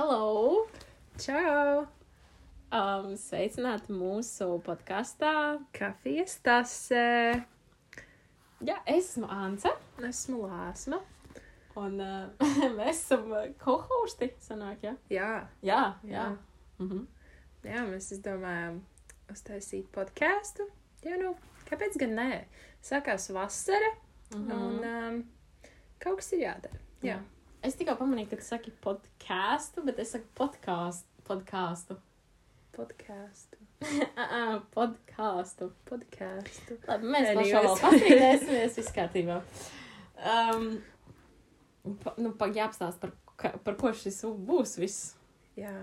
[0.00, 0.64] Hello!
[1.20, 1.82] Čau!
[2.72, 5.58] Um, sveicināti mūsu podkāstā.
[5.76, 7.42] Kafijas tasē.
[8.64, 9.74] Jā, es esmu Anse.
[10.08, 11.02] Esmu Lāsma.
[11.76, 12.46] Un uh,
[12.78, 13.28] mēs esam
[13.60, 14.94] kohorsti, sanāk, jā?
[15.12, 15.28] Jā,
[15.68, 16.14] Jā, jā.
[16.14, 16.24] Jā.
[16.80, 17.02] Mhm.
[17.68, 18.78] jā, mēs izdomājām
[19.34, 20.64] uztaisīt podkāstu.
[21.04, 21.34] Jā, nu,
[21.68, 22.30] kāpēc gan nē?
[22.80, 23.92] Sākās vasara
[24.32, 24.48] Mhm.
[24.56, 25.20] un um,
[26.00, 26.80] kaut kas ir jādara.
[27.04, 27.18] Jā,
[27.66, 31.12] Es tikko pamanīju, ka tu saki podkāstu, bet es saku podkāstu.
[31.28, 31.98] Podkāstu.
[34.76, 34.76] podkāstu.
[34.76, 35.70] podkāstu.
[35.90, 36.78] Podkāstu.
[36.88, 39.38] Labi, mēs par šo vēl pastrīdēsimies, viss kārtībā.
[40.20, 40.68] Um,
[42.04, 45.14] pa, nu, pa, jāapstāst, par, ka, par ko šis būs viss.
[45.60, 45.74] Jā,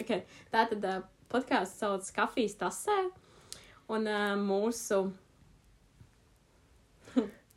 [0.00, 0.24] Okay.
[0.52, 2.96] Tā tad uh, podkāsts sauc Kafijas tasē,
[3.92, 5.02] un uh, mūsu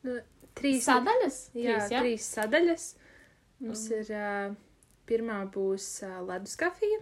[0.06, 0.18] nu,
[0.58, 1.40] trīs sadaļas.
[1.56, 2.02] Jā, trīs, jā?
[2.04, 2.88] trīs sadaļas.
[3.64, 4.00] Mums Mhm.
[4.00, 4.56] ir uh,
[5.08, 7.00] pirmā būs uh, ledus kafija,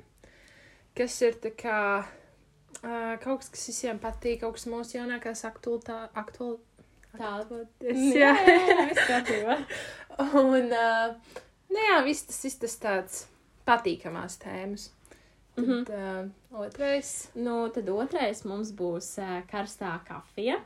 [0.95, 6.03] kas ir tā kā uh, kaut kas, kas visiem patīk, kaut kas mūsu jaunākās aktualitā,
[6.21, 6.59] aktual,
[7.17, 7.41] Tā.
[7.41, 8.15] aktualitātes.
[8.15, 9.57] Jā, Jā,
[10.43, 11.15] un uh,
[11.71, 13.23] nu jā, viss tas, viss tas tāds
[13.67, 14.89] patīkamās tēmas.
[15.55, 15.81] Tad Mhm.
[15.91, 17.09] uh, otrais.
[17.35, 20.61] Nu, tad otrais mums būs uh, karstā kafija,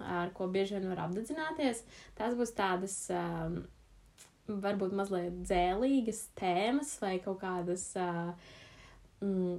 [0.00, 1.82] ar ko bieži vien var apdedzināties.
[2.16, 3.58] Tās būs tādas, um,
[4.62, 8.32] varbūt mazliet dzēlīgas tēmas vai kaut kādas uh,
[9.24, 9.58] mm,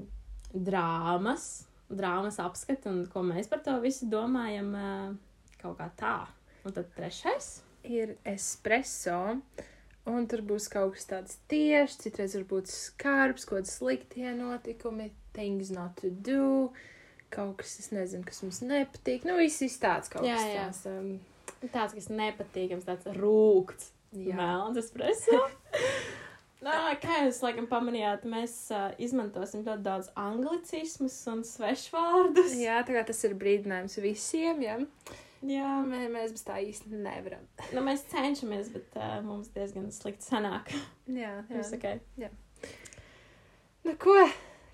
[0.53, 1.47] drāmas,
[1.89, 5.13] drāmas apskati un ko mēs par to visu domājam uh,
[5.61, 6.17] kaut kā tā.
[6.63, 7.61] Un tad trešais.
[7.83, 9.37] ir espreso.
[10.07, 15.71] Un tur būs kaut kas tāds tieši, citreiz varbūt skarbs, kaut kādi sliktie notikumi, things
[15.71, 16.73] not to do,
[17.31, 19.23] kaut kas, es nezinu, kas mums nepatīk.
[19.27, 20.65] Nu, viss viss tāds kaut Jā, kas jā.
[20.65, 20.83] tāds.
[20.91, 21.13] Um,
[21.71, 23.93] Tāds, kas nepatīkams, tāds rūkts.
[24.15, 24.35] Jā.
[24.37, 25.39] Melns espreso.
[26.63, 32.55] Nā, kā jūs laikam pamanījāt, mēs uh, izmantosim ļoti daudz anglicismus un svešvārdus.
[32.61, 34.77] jā, tā kā tas ir brīdinājums visiem, jā.
[35.43, 35.73] Jā.
[35.83, 37.43] Mē, mēs bez tā īsti nevaram.
[37.75, 40.71] Nu, mēs cenšamies, bet uh, mums diezgan slikti sanāk.
[41.11, 41.67] Jā, jā.
[41.67, 42.29] ok.
[43.83, 44.15] Nu, ko?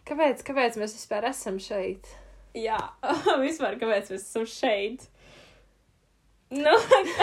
[0.10, 2.06] Kāpēc, kāpēc mēs vispār esam šeit?
[2.58, 2.78] Jā,
[3.42, 5.10] vispār kāpēc mēs esam šeit?
[6.54, 6.74] Nu,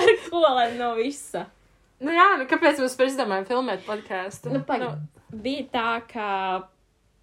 [0.02, 1.46] ar ko lai no visa?
[2.02, 4.52] Nu, jā, nu, kāpēc mēs vispār izdomājām filmēt podkāstu?
[4.52, 4.84] Nu, pag...
[5.32, 6.26] Bija tā, ka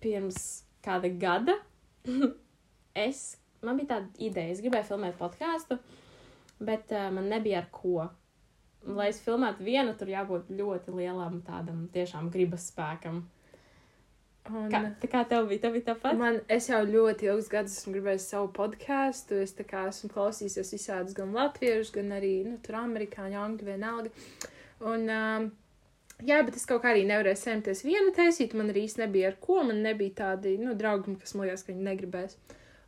[0.03, 1.56] pirms kāda gada
[3.07, 3.22] es,
[3.63, 5.78] man bija tāda ideja, es gribēju filmēt podkāstu,
[6.63, 8.09] bet uh, man nebija ar ko.
[8.84, 13.23] Lai es filmētu vienu, tur jābūt ļoti lielam tādam tiešām gribas spēkam.
[14.51, 16.17] Un, Kā, tā kā tev bija, tev bija tāpat?
[16.19, 19.38] Man, es jau ļoti ilgus gadus esmu gribējis savu podkāstu.
[19.40, 24.11] Es kā esmu klausījies visādus gan latviešu, gan arī nu, tur amerikāņu, angļu vienalga.
[24.83, 25.45] Un, um,
[26.27, 28.55] jā, bet es kaut kā arī nevarēju semties vienu taisīt.
[28.57, 29.61] Man arī īsti nebija ar ko.
[29.63, 32.38] Man nebija tādi nu, draugi, kas man liekas, ka viņi negribēs.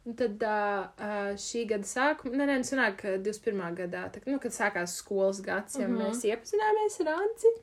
[0.05, 3.61] Un tad uh, uh, šī gada sākumā, nē, nē, nu, sanāk, ka 21.
[3.79, 5.95] gadā, tā, nu, kad sākās skolas gads, ja Mhm.
[6.03, 7.53] mēs iepazināmies ar Anci.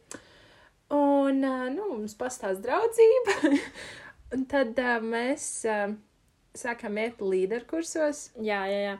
[0.92, 3.52] Un, uh, nu, mums pastāst draudzība.
[4.34, 5.94] un tad uh, mēs uh,
[6.58, 8.30] sākām iet līderu kursos.
[8.42, 8.96] Jā, jā, jā.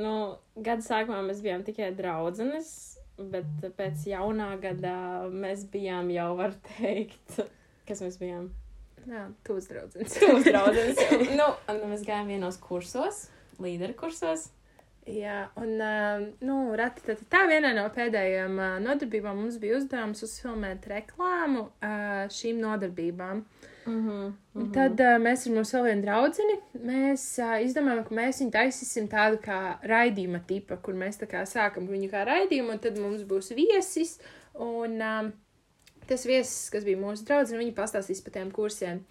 [0.00, 0.14] Nu,
[0.56, 2.96] gada sākumā mēs bijām tikai draudzenes,
[3.32, 4.94] bet pēc jaunā gada
[5.32, 7.42] mēs bijām jau, var teikt,
[7.88, 8.48] kas mēs bijām.
[9.08, 10.16] Jā, tūs draudzens.
[10.20, 10.98] Tūs draudzenes.
[11.40, 13.28] nu, un mēs gājām vienos kursos,
[13.62, 14.50] līderu kursos.
[15.08, 20.20] Jā, un, uh, nu, rati, tad tā vienā no pēdējām uh, nodarbībām mums bija uzdevums
[20.26, 23.40] uzfilmēt reklāmu uh, šīm nodarbībām.
[23.90, 24.32] Mm -hmm.
[24.54, 26.46] Un tad uh, mēs ar mūsu vienu draugu
[26.86, 31.88] mēs uh, izdomājām, ka mēs viņu taisīsim tādu kā raidījuma tipa, kur mēs kā sākam
[31.88, 34.20] viņu kā raidījumu, un tad mums būs viesis.
[34.54, 35.32] Un um,
[36.06, 39.02] tas viesis, kas bija mūsu draugs, viņi pastāstīs par tiem kursiem.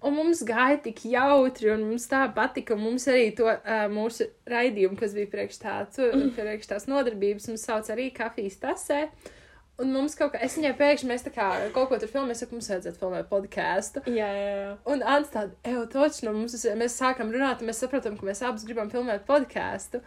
[0.00, 2.76] Un mums gāja tik jautri, un mums tā patika.
[2.76, 5.74] Mums arī to uh, mūsu raidījumu, kas bija priekš, tā,
[6.38, 9.08] priekš tās nodarbības, mums sauc arī kafijas tasē.
[9.78, 11.44] Un mums kaut kā, es viņai pēkšņi, mēs tā kā
[11.74, 14.02] kaut ko tur filmējam, es saku, mums vajadzētu filmēt podkāstu.
[14.10, 14.72] Jā, jā, jā.
[14.90, 18.42] Un Ants tāda, ej, točs, no mums, mēs sākam runāt, un mēs saprotam, ka mēs
[18.42, 20.00] abas gribam filmēt podkāstu.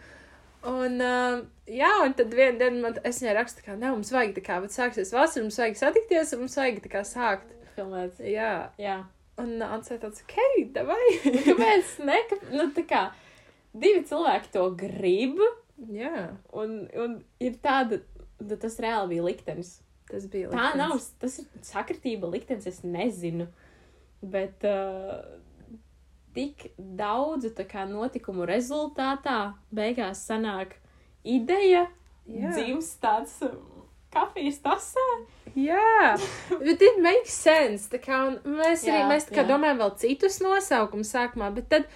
[0.68, 4.36] Un, uh, jā, un tad vienā dienā man, es viņai rakstu, ka, ne, mums vajag
[4.36, 7.56] tā kā, bet sāksies vasara, mums vajag satikties, un mums vajag tā kā sākt.
[7.72, 8.20] Filmēts.
[8.28, 9.00] Jā, Jā.
[9.40, 10.36] un Ants ir tāds, ok,
[10.76, 11.00] davai.
[11.24, 12.20] Nu, kāpēc ne?
[12.28, 13.02] Ka, nu, tā kā
[13.72, 15.40] divi cilvēki to grib,
[15.90, 18.11] jā, un, un ir tāda, nu,
[18.50, 19.80] tas reāli bija liktenis.
[20.10, 20.76] tas bija Tā liktenis.
[20.76, 23.46] nav, tas ir sakritība liktenis, es nezinu.
[24.22, 25.22] Bet uh,
[26.34, 30.76] tik daudzu tā kā notikumu rezultātā beigās sanāk
[31.24, 31.86] ideja,
[32.26, 32.52] Jā.
[32.54, 33.56] dzimst tāds um,
[34.14, 35.06] kafijas tasē.
[35.58, 36.14] Jā,
[36.62, 37.88] bet it makes sense.
[37.92, 39.48] Tā kā mēs arī, Jā, mēs tā kā jā.
[39.50, 41.88] domājam vēl citus nosaukumus sākumā, bet tad,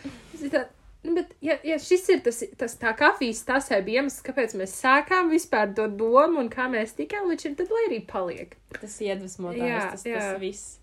[0.53, 0.65] tā,
[1.15, 3.45] bet, ja, ja šis ir tas, tas tā kafijas
[3.85, 7.71] bija iemesls, kāpēc mēs sākām vispār to domu un kā mēs tikām līdz šim, tad
[7.71, 8.57] lai arī paliek.
[8.81, 10.19] Tas iedvesmotājs, Jā, tas, jā.
[10.19, 10.79] tas viss.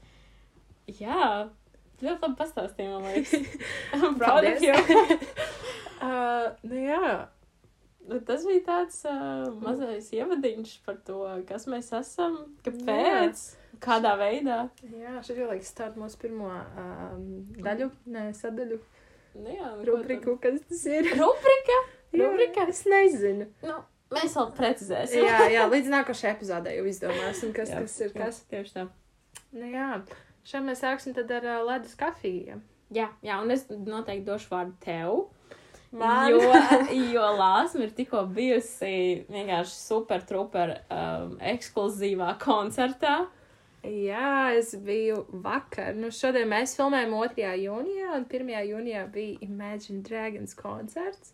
[0.87, 1.49] Jā,
[2.03, 3.59] ļoti labi pastāstīja, man liekas.
[3.93, 4.75] I'm proud of you.
[6.01, 7.27] uh, nu jā,
[8.03, 12.33] Nu, Tas bija tāds uh, mazais ievadiņš par to, kas mēs esam,
[12.65, 13.43] kāpēc,
[13.83, 14.57] kādā veidā.
[14.83, 17.23] jā, šeit jau laiks stāt mūsu pirmo um,
[17.63, 18.81] daļu, nē, sadaļu,
[19.33, 21.07] Nu, jā, nu, rubriku, kas tas ir.
[21.09, 21.19] tad?
[21.21, 21.77] Rubrika?
[22.13, 22.67] Jā, Rubrika?
[22.69, 23.47] Es nezinu.
[23.65, 23.79] Nu,
[24.13, 25.25] mēs vēl precizēsim.
[25.25, 28.43] jā, jā, līdz nākošajai epizodē jau izdomāsim, kas Jā, tas ir, jā, kas.
[28.51, 28.85] Tieši tā.
[29.57, 29.89] Nu jā,
[30.45, 32.59] šeit mēs sāksim tad ar uh, ledus kafiju.
[32.93, 35.23] Jā, jā, un es noteikti došu vārdu tev.
[35.93, 36.33] Man.
[36.33, 36.53] Jo,
[37.13, 43.27] jo Lāsma ir tikko bijusi vienkārši super, super um, ekskluzīvā koncertā.
[43.83, 45.91] Jā, es biju vakar.
[45.99, 47.47] Nu, šodien mēs filmējam 2.
[47.65, 48.51] jūnijā, un 1.
[48.69, 51.33] jūnijā bija Imagine Dragons koncerts.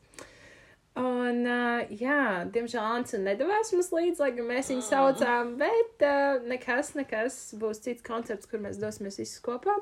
[0.97, 6.41] Un, uh, jā, diemžēl Ansa nedavās mums līdzi, lai gan mēs viņu saucām, bet uh,
[6.49, 9.77] nekas, nekas būs cits koncerts, kur mēs dosimies visi kopā.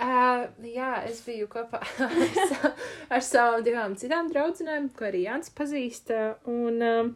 [0.00, 2.16] Uh, jā, es biju kopā ar,
[2.48, 2.72] sa
[3.12, 6.10] ar savām divām citām draudzenēm, ko arī Jānis pazīst.
[6.16, 7.12] uh, Un, um,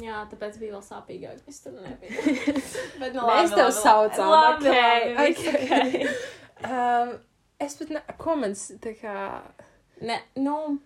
[0.00, 1.42] Jā, tāpēc bija vēl sāpīgāk.
[1.50, 2.22] Es tur nebiju.
[3.02, 4.78] Bet, nu, Mēs tev saucām, labi, ok,
[5.18, 5.60] labi, viss ok.
[5.66, 6.24] ok.
[6.72, 7.12] um,
[7.66, 9.16] es pat ne, ko mans, tā kā,
[10.02, 10.78] Ne, nu,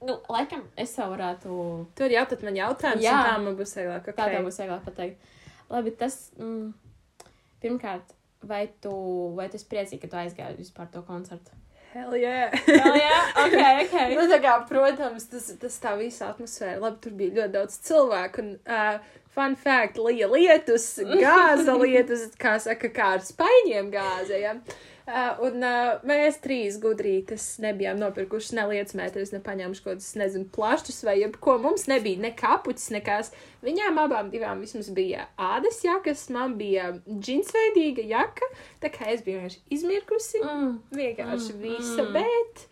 [0.00, 1.54] nu, laikam es jau varētu
[1.98, 3.14] tur jautāt man jautājumus, Jā.
[3.16, 4.18] un tā man būs vieglāk, ok.
[4.20, 5.32] Tā tev būs vieglāk pateikt.
[5.72, 7.32] Labi, tas, mm,
[7.64, 8.14] pirmkārt,
[8.46, 8.92] vai tu,
[9.34, 11.58] vai tu esi priecīgi, ka tu aizgāji vispār to koncertu?
[11.94, 12.50] Hell yeah!
[12.50, 13.92] Oh, jā, ok, ok.
[14.18, 18.48] nu, kā, protams, tas, tas tā visa atmosfēra, labi, tur bija ļoti daudz cilvēku, un,
[18.66, 20.88] uh, fun fact, lija lietus,
[21.22, 24.56] gāza lietus, kā saka, kā ar spaiņiem gāze, ja?
[25.04, 30.48] Uh, un uh, mēs trīs gudrītes nebijām nopirkuši ne lietsmētris, ne paņēmuši kaut kādus, nezinu,
[30.54, 31.58] plašus vai jebko.
[31.60, 33.28] Mums nebija ne kapucis, nekās.
[33.64, 38.48] Viņām abām divām vismaz bija ādas jakas, man bija džinsveidīga jaka,
[38.80, 40.40] tā kā es biju vienkārši izmirkusi.
[40.40, 40.72] Mm.
[40.96, 42.12] Vienkārši Mm, visa, mm.
[42.12, 42.64] bet.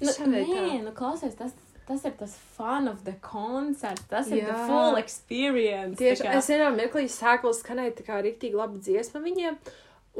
[0.00, 1.52] Nu, nē, nu, klausies, tas,
[1.88, 4.00] tas ir tas fun of the concert.
[4.10, 4.52] Tas ir Jā.
[4.52, 5.98] the full experience.
[5.98, 9.58] Tieši es vienā mirklī sāku skanēt tā kā rīktīgi laba dziesma viņiem.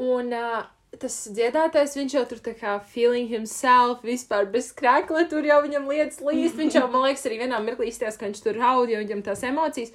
[0.01, 0.63] Un uh,
[0.99, 5.87] tas dziedātais, viņš jau tur tā kā feeling himself, vispār bez krekla, tur jau viņam
[5.87, 6.57] lietas līst.
[6.59, 9.43] Viņš jau, man liekas, arī vienā mirklī izties, ka viņš tur raud, jo viņam tās
[9.47, 9.93] emocijas.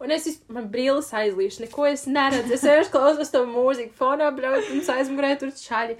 [0.00, 2.54] Un es, vis- man brīlis aizlīšu, neko es neredzu.
[2.54, 5.96] Es vienkārši klausos to mūziku, fonā braucu, un aizmugurē tur čaļi.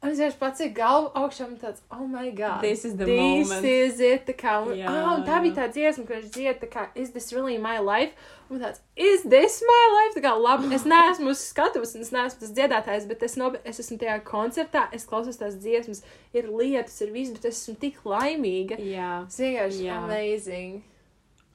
[0.00, 2.62] Un es vienkārši pats ir galva augšā un tāds, oh my god.
[2.64, 3.66] This is the This moment.
[3.68, 4.22] is it.
[4.30, 6.84] Tā kā, un, Jā, ah, un tā bija tā dziesma, kur viņš dzied, tā kā,
[6.96, 8.14] is this really my life?
[8.48, 10.14] Un tāds, is this my life?
[10.16, 13.50] Tā kā, labi, es neesmu uz skatuves, un es neesmu tas dziedātājs, bet es, no,
[13.60, 16.00] es esmu tajā koncertā, es klausos tās dziesmas,
[16.32, 18.80] ir lietas, ir viss, bet es esmu tik laimīga.
[18.80, 19.10] Jā.
[19.28, 20.00] Tas vienkārši Jā.
[20.00, 20.80] amazing.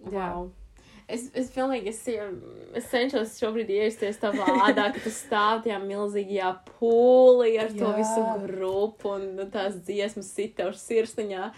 [0.06, 0.30] Jā.
[0.36, 0.52] Wow.
[1.06, 2.00] Es, es pilnīgi es,
[2.80, 7.96] es cenšos šobrīd iejusties tavā ādā, ka tu stāv tajā milzīgajā pūlī ar to Jā.
[8.00, 11.52] visu grupu un nu, tās dziesmas sit tev sirsniņā.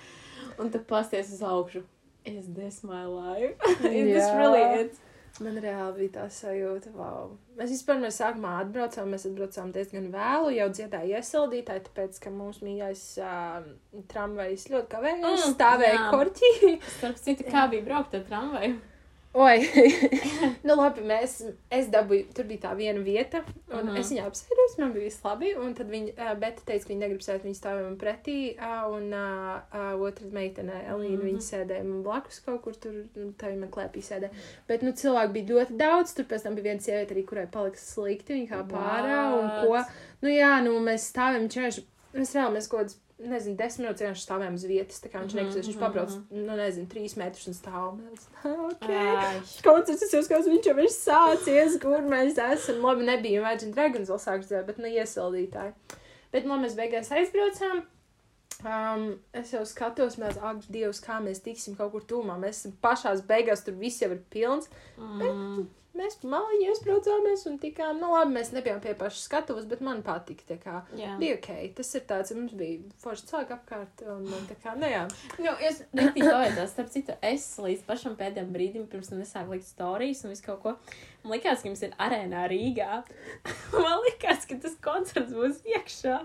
[0.60, 1.84] Un tu pasties uz augšu.
[2.28, 3.56] Is this my life?
[3.88, 4.34] Is this Jā.
[4.36, 4.98] really it?
[5.40, 7.28] Man reāli bija tā sajūta, wow.
[7.60, 12.66] Mēs vispār mēs sākumā atbraucām, mēs atbraucām diezgan vēlu, jau dziedāja iesildītāji, tāpēc, ka mūsu
[12.66, 13.68] mīļais uh,
[14.10, 16.52] tramvajs ļoti kavējās, Mm, stāvēja korķī.
[16.98, 18.80] Starp citu, kā bija braukt ar tramvaju?
[19.38, 19.58] Oi,
[20.66, 21.34] nu labi, mēs,
[21.70, 23.98] es dabūju, tur bija tā viena vieta, un Mhm.
[24.02, 27.04] es viņu apsēdos, man bija viss labi, un tad viņa, uh, Beta teica, ka viņa
[27.04, 31.28] negrib sēdēt, viņa stāvēja man pretī, uh, un uh, uh, otra meitene, Elīna, Mhm.
[31.30, 34.34] viņa sēdēja man blakus kaut kur tur, nu, tā viņa man klēpī sēdēja.
[34.68, 37.78] Bet, nu, cilvēku bija ļoti daudz, tur pēc tam bija viena sieviete arī, kurai palika
[37.78, 39.94] slikti, viņa kā pārā, un ko, What?
[40.26, 41.86] nu jā, nu, mēs stāvējam, vienkārši,
[42.18, 45.42] mēs vēlamies kaut kāds, nezinu, desmit minūtes vienkārši stāvējam uz vietas, tā kā viņš Mhm,
[45.42, 47.88] nekusties, viņš mhm, pabrauc, nu, nezinu, trīs metrus un stāv.
[47.98, 48.88] Mēs, ok.
[48.94, 52.82] Ai, Koncerts, jau skatos, viņš jau ir sācies, kur mēs esam.
[52.86, 55.74] Labi, nebija Imagine Dragons vēl sāks dzirdēt, bet nu iesildītāji.
[56.34, 57.86] Bet, nu, mēs beigās aizbraucām.
[58.66, 62.40] Um, es jau skatos, mēs, ak, Dievs, kā mēs tiksim kaut kur tūmā.
[62.42, 64.70] Mēs esam pašās beigās, tur viss jau ir pilns.
[64.98, 70.04] mm, Mēs maliņi aizbraucāmies un tikām, nu labi, mēs nebijām pie pašas skatuves, bet man
[70.06, 71.16] patika, tā kā jā.
[71.22, 71.50] bija ok.
[71.78, 75.04] Tas ir tāds, mums bija forši cilvēki apkārt, un un tā kā, nu jā.
[75.42, 79.68] Nu, es rīktīgi pavēdās, starp citu, es līdz pašam pēdējiem brīdim, pirms tam nesāku likt
[79.70, 80.76] stāstījus un visu kaut ko.
[81.24, 83.02] Man liekas, ka jums ir arēnā Rīgā.
[83.84, 86.20] Man liekas, ka tas koncerts būs iekšā.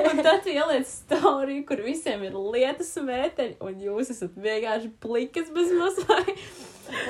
[0.00, 5.52] un tad tu ieliec stāstījus, kur visiem ir lietas mēteļi, un jūs esat vienkārši plikas
[5.54, 6.42] bez mazliet.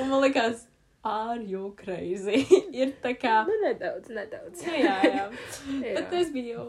[0.03, 0.67] Un man liekas,
[1.03, 2.45] are you crazy?
[2.81, 3.43] ir tā kā.
[3.47, 4.65] Nu, nedaudz, nedaudz.
[4.65, 5.25] Nu, jā, jā.
[5.83, 5.95] Jā.
[5.99, 6.67] Bet es biju,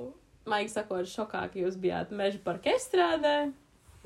[0.50, 3.52] maigi sakot, šokā, ka jūs bijāt meža parka strādē.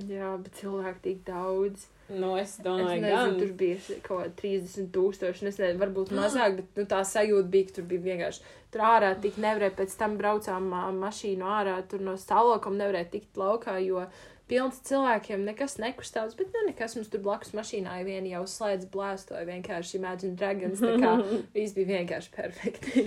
[0.06, 1.88] Jā, bet cilvēku tik daudz.
[2.08, 3.34] Nu, es domāju, gan.
[3.36, 7.68] tur bija kaut kādi 30 tūkstoši, es nezinu, varbūt mazāk, bet nu, tā sajūta bija,
[7.68, 8.54] ka tur bija vienkārši.
[8.72, 10.70] Tur ārā tik nevarēja, pēc tam braucām
[11.02, 14.06] mašīnu ārā, tur no stāvokam nevarēja tikt laukā, jo
[14.48, 18.88] pilns cilvēkiem nekas nekustās, bet nu nekas mums tur blakus mašīnā ir viena jau slēdz
[18.92, 21.12] blēstoja vienkārši Imagine Dragons, tā kā
[21.56, 23.04] viss bija vienkārši perfekti.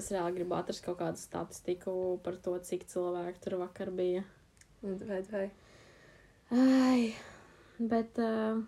[0.00, 1.92] Es reāli gribu atrast kaut kādu statistiku
[2.24, 4.24] par to, cik cilvēku tur vakar bija.
[4.82, 5.46] Vai, vai.
[6.54, 7.00] Ai,
[7.78, 8.20] bet.
[8.22, 8.64] Uh,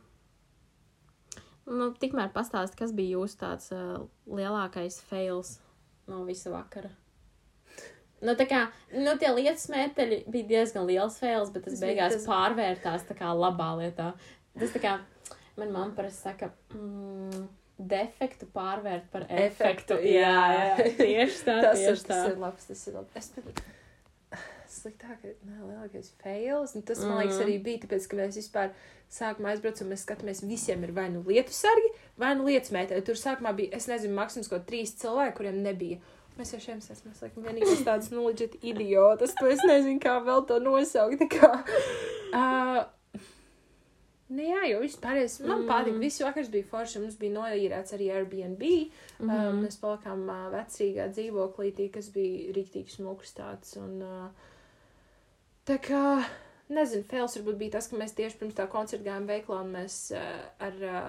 [1.70, 5.58] nu, tikmēr pastāst, kas bija jūsu tāds uh, lielākais fails
[6.10, 6.90] no visa vakara.
[8.22, 12.12] Nu, tā kā, nu, tie lietas mēteļi bija diezgan liels fails, bet tas Tas beigās
[12.18, 14.10] tas- pārvērtās tā kā labā lietā.
[14.58, 14.98] Tas tā kā,
[15.56, 17.48] man mamma parasti saka, mm,
[17.80, 19.96] defektu pārvērt par efektu.
[19.96, 20.76] Efektu, jā, jā.
[21.00, 22.08] tieši tā, Tas, ir, tieši tā.
[22.08, 23.16] tas ir labs, tas ir labs.
[23.16, 23.62] Es pat
[24.70, 26.76] sliktāk, nē, lielākais fails.
[26.78, 27.46] Un tas, man liekas, Mhm.
[27.46, 28.70] arī bija tāpēc, ka mēs vispār
[29.10, 33.04] sākumā aizbraucam, mēs skatāmies, visiem ir vai nu lietu sargi, vai nu lietas mētēji.
[33.04, 35.98] Tur sākumā bija, es nezinu, maksimums kaut trīs cilvēki, kuriem nebija.
[36.40, 40.46] Mēs jau šiem esam, laikam, vienīgais tāds, nu, leģit idiotas, to es nezinu, kā vēl
[40.48, 41.26] to nosaukt.
[41.34, 41.52] Kā,
[42.40, 42.88] uh,
[44.30, 45.66] Nu, jā, jo vispār es, man Mm.
[45.66, 45.96] patīk.
[45.98, 47.00] Visu vakars bija forši.
[47.02, 48.62] Mums bija noīrēts arī Airbnb.
[48.62, 49.28] Mm.
[49.28, 49.48] -hmm.
[49.50, 53.76] um, mēs palikām uh, vecīgā dzīvoklītī, kas bija rīktīgi smuks tāds.
[53.76, 54.30] Un, uh,
[55.66, 56.22] tā kā,
[56.70, 59.98] nezinu, fails varbūt bija tas, ka mēs tieši pirms tā koncerta gājām veiklā un mēs
[60.14, 60.24] uh,
[60.62, 61.00] ar uh,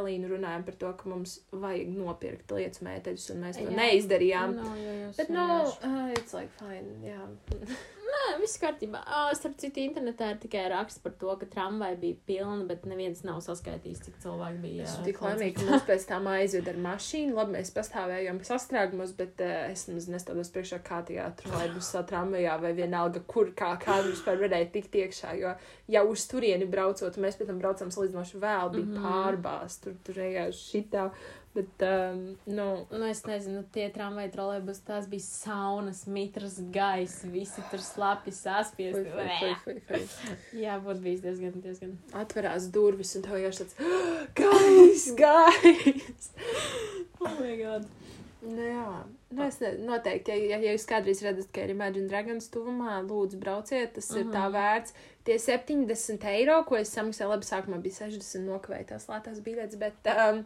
[0.00, 3.76] Elīnu runājām par to, ka mums vajag nopirkt lietas mēteļus, un mēs to Jā.
[3.78, 4.56] neizdarījām.
[4.60, 7.22] No, jā, jūs Bet, nu, vienkārši- uh, it's like fine, jā.
[8.38, 9.00] Viss kārtībā.
[9.10, 13.24] Oh, starp citu, internetā ir tikai raksts par to, ka tramvai bija pilna, bet neviens
[13.26, 14.84] nav saskaitījis, cik cilvēku bija.
[14.84, 17.34] Es esmu tik laimīga, ka mums pēc tam aizved ar mašīnu.
[17.36, 22.72] Labi, mēs pastāvējām sastrēgumos, bet uh, es nemaz nestādos priekšā kā tajā trolēļbusā, tramvajā vai
[22.78, 25.34] vienalga, kur kā, kā vispār varēja tikt iekšā.
[25.40, 25.56] Jo
[25.90, 28.96] jau uz turieni braucot, mēs pēc tam braucām salīdzinoši vēl, bija mm.
[28.96, 29.10] -hmm.
[29.10, 31.10] pārbāzts, tur, tur vienkārši šitā.
[31.50, 37.64] Bet, um, nu, Nu, es nezinu, tie tramvai trolēļbus, tās bija saunas, mitras, gaisa, visi
[37.72, 39.10] tur slapi saspiesti.
[40.64, 41.96] Jā, būtu bijis diezgan, diezgan.
[42.14, 43.74] atverās durvis un tev vienkārši tāds-
[44.38, 46.30] gais, gais!
[47.20, 47.88] Oh, my God.
[48.40, 48.84] Nu, jā,
[49.36, 52.94] nu, es ne, noteikti, ja, ja, ja jūs kādreiz redzat, ka ir Imagine Dragons tuvumā,
[53.04, 54.54] lūdzu, brauciet, tas ir tā Mhm.
[54.54, 54.94] vērts.
[55.28, 60.08] Tie 70 eiro, ko es samaksāju, labi, sākumā bija 60 nokavēja tās lētās biļetes, bet
[60.14, 60.40] um,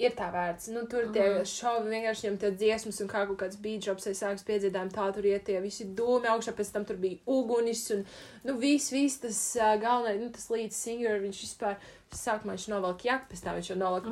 [0.00, 0.70] ir tā vērts.
[0.72, 1.44] Nu, tur tie Mhm.
[1.50, 5.22] šovi vienkārši viņam tie dziesmas un kā kaut kāds beidžops, es sāks piedziedājumi, tā tur
[5.28, 8.04] iet tie visi dūmi augšā, pēc tam tur bija ugunis un,
[8.44, 11.76] nu, viss, viss tas uh, galvenais, nu, tas līdz singer, viņš vispār.
[12.10, 14.06] Sākumā viņš novelk jaku, pēc tam viņš jau novelk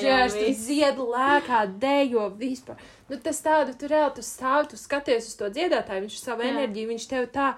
[0.00, 0.62] vienkārši tur viss.
[0.70, 2.78] zied lēkā, dejo vispār.
[3.10, 6.48] Nu, tas tādu, tu reāli tu stāvi, tu skaties uz to dziedātāju, viņš savu Jā.
[6.54, 7.50] enerģiju, viņš tev tā,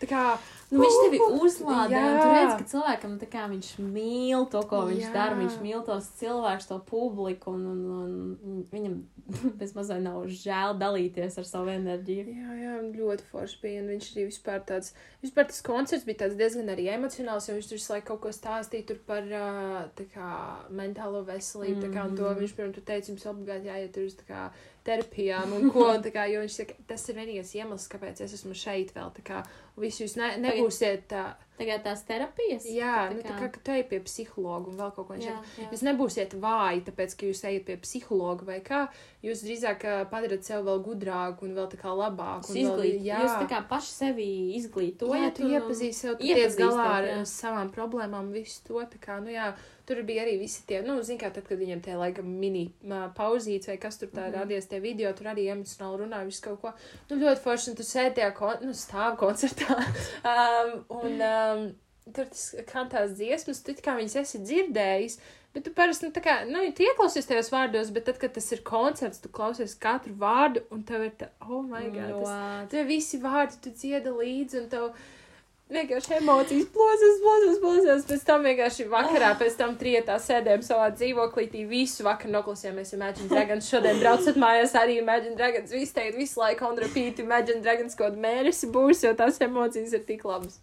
[0.00, 0.24] tā kā.
[0.66, 4.80] Nu, viņš tevi uzlādē, un tu redz, ka cilvēkam tā kā viņš mīl to, ko
[4.88, 5.12] viņš Jā.
[5.14, 5.36] dara.
[5.38, 8.96] Viņš mīl tos cilvēkus, to publiku, un, un, un viņam
[9.60, 12.34] bezmazliet nav žēl dalīties ar savu enerģiju.
[12.34, 13.84] Jā, jā, ļoti forši bija.
[13.84, 14.90] Un viņš arī vispār tāds,
[15.22, 19.30] vispār tas koncerts bija diezgan arī emocionāls, jo viņš tur laiku kaut ko stāstīja par
[20.16, 20.30] kā
[20.74, 24.48] mentālo veselību, tā kā un to viņš, piemēram, teica, jums obligāti jāiet uz tā kā
[24.86, 28.54] terapijām un ko, un kā, jo viņš saka, tas ir vienīgais iemesls, kāpēc es esmu
[28.56, 29.42] šeit vēl, tā kā,
[29.76, 31.24] un visi jūs ne, nebūsiet tā,
[31.56, 32.66] Tagad tās terapijas.
[32.68, 35.38] jā, tā nu tā kā, ka tu ej pie psihologa un vēl kaut ko jā.
[35.70, 38.82] Jūs nebūsiet vāji, tāpēc, ka jūs ejat pie psihologa vai kā.
[39.24, 42.52] Jūs drīzāk padarat sevi vēl gudrāku un vēl tā kā labāku.
[42.52, 43.22] vēl- Izglīt, jā.
[43.24, 45.22] jūs tā kā paši sevi To, izglītojat.
[45.24, 47.16] jā, tu un- iepazīsti sev, tu tiec galā ar jā.
[47.32, 49.48] savām problēmām, visu to, tā kā, nu jā,
[49.86, 53.06] tur bija arī visi tie, nu, zin kā, tad, kad viņiem tie, laikam, mini uh,
[53.16, 54.34] pauzītes vai kas tur tā Mhm.
[54.40, 56.74] radies tie video, tur arī emocionāli runāja visu kaut ko,
[57.10, 59.78] nu, ļoti forši, un tu sēdi tajā, kon nu, stāv koncertā,
[60.34, 61.66] um, un, um,
[62.12, 65.18] tur tas kantās dziesmas, tu kā viņas esi dzirdējis,
[65.56, 68.44] Bet tu parasti, nu, tā kā, nu, tu ieklausies tajos vārdos, bet tad, kad tas
[68.52, 72.66] ir koncerts, tu klausies katru vārdu, un tev ir tā, oh, my God, No, tas,
[72.74, 74.90] Tev visi vārdi, tu dziedi līdzi, un tev
[75.72, 78.04] vienkārši emocijas plosas, plosas, plosas.
[78.08, 83.70] Pēc tam vienkārši vakarā, pēc tam trietā sēdējām savā dzīvoklītī, visu vakaru noklausījāmies Imagine Dragons.
[83.70, 85.74] Šodien braucat mājās arī Imagine Dragons.
[85.74, 90.06] Visi teikt visu laiku on repeat Imagine Dragons kaut mēnesi būs, jo tās emocijas ir
[90.06, 90.60] tik labas.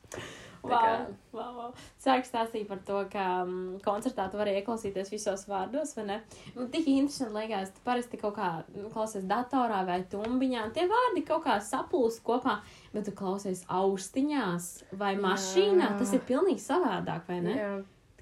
[0.63, 1.71] Wow, wow, wow.
[1.99, 6.17] Sāk stāstīt par to, ka um, koncertā tu vari ieklausīties visos vārdos, vai ne?
[6.55, 10.87] Man tik interesanti liekas, tu parasti kaut kā nu, klausies datorā vai tumbiņā, un tie
[10.87, 12.61] vārdi kaut kā saplūst kopā,
[12.93, 15.23] bet tu klausies austiņās vai Jā.
[15.25, 15.93] mašīnā.
[15.99, 17.57] Tas ir pilnīgi savādāk, vai ne?
[17.59, 17.73] Jā.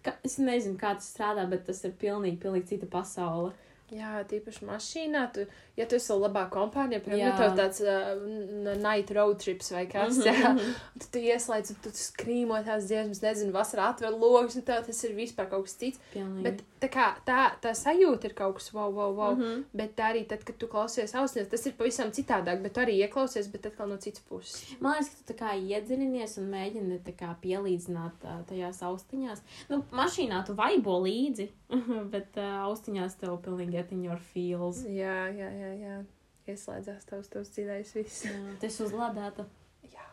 [0.02, 3.54] Ka, es nezinu, kā tas strādā, bet tas ir pilnīgi, pilnīgi cita pasaule.
[3.92, 5.26] Jā, tīpaši mašīnā.
[5.36, 5.44] Tu,
[5.82, 7.38] ja tu esi labā kompānijā, piemēram, Jā.
[7.42, 10.74] tev tāds uh, night road trips vai kas Mhm, tāds, mhm.
[11.00, 15.04] tad tu ieslēdz, un tu skrīmo tās dziesmas, nezinu, vasarā atver logus, un tev tas
[15.08, 16.02] ir vispār kaut kas cits.
[16.14, 16.44] Pilnīgi.
[16.46, 19.36] Bet tā kā tā, tā sajūta ir kaut kas wow, wow, wow.
[19.36, 19.44] Mm.
[19.44, 19.64] -hmm.
[19.74, 22.98] Bet tā arī tad, kad tu klausies ausīs, tas ir pavisam citādāk, bet tu arī
[23.02, 24.76] ieklausies, bet atkal no citas puses.
[24.80, 29.42] Man liekas, ka tu tā kā iedziļinies un mēģini tā kā pielīdzināt uh, tajās austiņās.
[29.70, 31.50] Nu, mašīnā tu vaibo līdzi,
[32.14, 34.84] bet uh, austiņās tev pilnīgi get in your feels.
[34.86, 36.02] Jā, jā, jā, jā.
[36.50, 38.26] Ieslēdzās tavs, tavs dziļais viss.
[38.26, 39.46] Jā, Tas uzlādēta
[39.86, 40.06] Jā.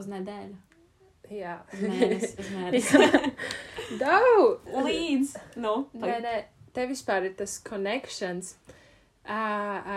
[0.00, 0.56] uz nedēļu,
[1.36, 1.58] Jā.
[1.74, 3.02] uz mēnesi, uz mēnesi.
[4.00, 4.70] Daudz!
[4.86, 6.36] Līdz, nu, Nē, nē,
[6.76, 8.54] te vispār ir tas connections
[9.28, 9.42] ā,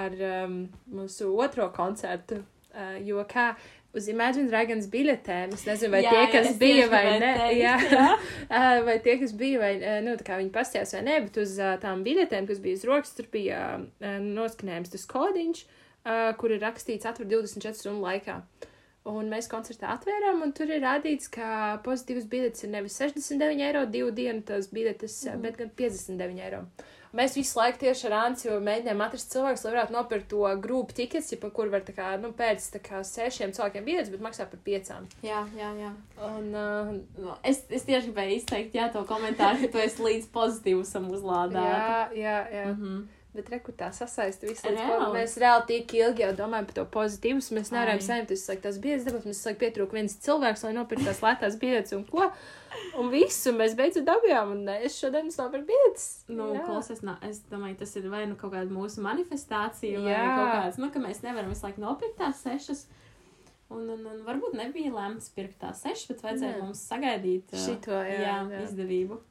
[0.04, 0.58] ar um,
[0.92, 2.44] mūsu otro koncertu.
[2.74, 3.52] Uh, jo kā
[3.94, 7.32] uz Imagine Dragons biļetēm, es nezinu, vai Jā, tie, jā, kas es bija vai ne,
[7.40, 8.10] teikt, jā, jā.
[8.88, 9.72] Vai tie, kas bija, vai,
[10.06, 13.16] nu, tā kā viņi pastījās vai nē, bet uz tām biļetēm, kas bija uz rokas,
[13.18, 13.62] tur bija
[14.02, 15.64] noskanējums tas kodiņš,
[16.42, 18.42] kur ir rakstīts atver 24 stundu laikā.
[19.12, 23.82] Un mēs koncertā atvērām, un tur ir rādīts, ka pozitīvas biļetes ir nevis 69 eiro
[23.92, 25.42] divu dienu tās biļetes, mm.
[25.44, 26.62] bet gan 59 eiro.
[27.14, 31.32] Mēs visu laiku tieši ar Anci mēģinājām atrast cilvēku, lai varētu nopirkt to grupu tikets,
[31.32, 35.06] ja kur var kā, nu, pēc kā sešiem cilvēkiem biļetes, bet maksā par piecām.
[35.22, 35.92] Jā, jā, jā.
[36.26, 40.32] Un, uh, Nu, Es, es tieši gribēju izteikt, jā, to komentāru, ka tu esi līdz
[40.34, 41.68] pozitīvam uzlādēta.
[41.70, 42.66] jā, jā, jā.
[42.72, 43.04] Mm -hmm.
[43.34, 45.06] Bet rekrutā sasaista visu līdz Reāli?
[45.16, 47.42] mēs reāli tik ilgi jau domājam par to pozitīvu.
[47.58, 51.22] Mēs nevaram saņemt laiku tās biļetes, tāpēc mums laiku pietrūka viens cilvēks, lai nopirktu tās
[51.26, 52.28] lētās biļetes un ko.
[53.02, 56.08] Un visu mēs beidzot dabījām, un es šodien nopirku biļetes.
[56.30, 56.62] Nu, Jā.
[56.68, 60.24] klausies, nā, es domāju, tas ir vai nu kaut kāda mūsu manifestācija, vai Jā.
[60.38, 62.86] kaut kāds, nu, ka mēs nevaram visu laiku nopirkt tās sešas.
[63.74, 66.66] Un, un, un varbūt nebija lemts pirkt tās sešas, bet vajadzēja Nē.
[66.68, 68.66] mums sagaidīt jā, jā, jā.
[68.68, 69.24] izdevību.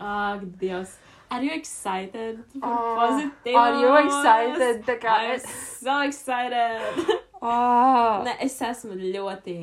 [0.00, 0.96] Ak, Dievs!
[1.32, 3.56] Are you excited for positive?
[3.56, 4.84] Are you excited?
[4.84, 7.16] Tā kā I'm so excited!
[7.42, 8.22] Oh.
[8.22, 9.54] Nē, es esmu ļoti,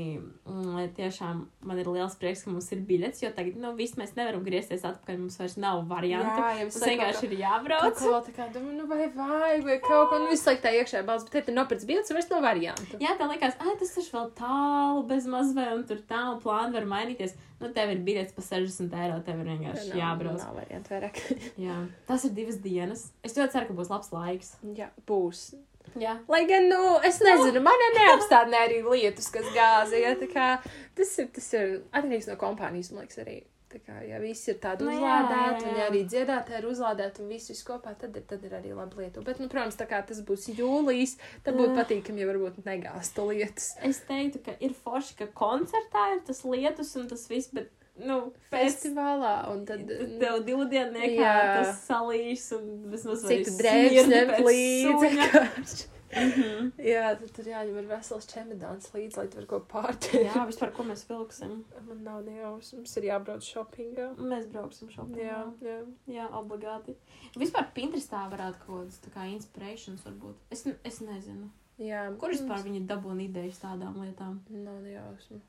[0.43, 4.11] mm, tiešām man ir liels prieks, ka mums ir biļets, jo tagad, nu, viss mēs
[4.17, 6.41] nevaram griezties atpakaļ, mums vairs nav variantu.
[6.43, 7.95] Jā, Mums vienkārši ir Tā jābrauc.
[7.95, 10.73] kā vēl tā kā, domāju, nu vai vajag, vai kaut ko, nu visu laiku tā
[10.75, 12.99] iekšā balss, bet te ir nopirts biļetes, un vairs nav variantu.
[12.99, 16.75] Jā, tā liekas, ah, tas taču vēl tālu, bez maz vai un tur tālu plāni
[16.75, 17.37] var mainīties.
[17.63, 20.37] Nu, tev ir biļets par 60 eiro, tev ir vienkārši Nav- jābrauc.
[20.43, 21.17] Nav variantu vairāk.
[21.59, 23.07] Jā, tas ir divas dienas.
[23.23, 24.53] Es ļoti ceru, ka būs labs laiks.
[24.75, 25.49] Jā, būs.
[25.97, 29.97] Jā, Lai gan, nu, es nezinu, man neapstādināja arī lietus, kas gāza.
[29.99, 30.49] Ja, kā,
[30.95, 33.39] tas ir, tas ir atkarīgs no kompānijas, man liekas, arī.
[33.69, 37.21] Tā kā, ja viss ir tādi Nu jā, uzlādēti, jā, un arī dziedātāji ir uzlādēti
[37.21, 39.21] un viss viss kopā, tad, ir- tad ir arī labi lietu.
[39.21, 43.67] Bet, nu, protams, tā kā tas būs jūlijas, tad būtu patīkami, ja varbūt negāzta lietas.
[43.85, 47.69] es teiktu, ka ir forši, ka koncertā ir tas lietus un tas viss, bet,
[48.05, 48.17] nu,
[48.51, 49.85] Festivālā, un tad.
[50.21, 51.37] Tev divdienniekā Jā.
[51.59, 54.99] tas salīs un vismaz Cik drēbes suņa.
[55.05, 55.87] vienkārši.
[56.09, 56.71] Mhm.
[56.81, 60.23] Jā, tad tur jāņem ir vesels čemodāns līdzi, lai tur ko pārtīt.
[60.25, 61.51] Jā, vispār, ko mēs vilksim?
[61.85, 64.07] Man nav nejausmas, mums ir jābrauc shoppingā.
[64.17, 65.19] Mēs brauksim šopā.
[65.21, 65.75] Jā, jā.
[66.09, 66.95] Jā, obligāti.
[67.37, 70.41] Vispār Pinterestā varētu kaut kādas tā kā inspirēšanas varbūt.
[70.57, 71.51] Es, es nezinu.
[71.77, 72.07] jā.
[72.17, 74.41] Kur vispār viņi dabūna idejas tādām lietām?
[74.49, 75.43] Nav nejausmu.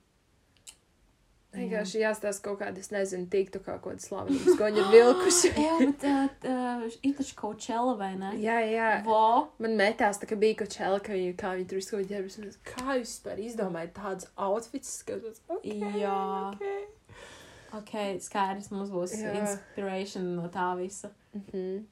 [1.51, 5.51] Vienkārši jāstāsta kaut kāda, es nezinu, tiktu kaut kāda slavenības, ko viņi ir vilkuši.
[5.59, 8.31] Jā, bet uh, ir taču kaut čela vai ne?
[8.39, 8.91] jā, jā.
[9.07, 9.51] Vo.
[9.63, 12.97] Man metās, tā, ka bija kaut čela, ka viņi, kā viņi tur un es, Kā
[13.01, 16.19] jūs vispār izdomājat tādus outfits, ka tas, okay, Jā.
[16.55, 16.83] Okay.
[17.81, 19.35] Ok, skaidrs, mums būs Jā.
[19.43, 21.11] inspiration no tā visa.
[21.35, 21.87] Mm -hmm.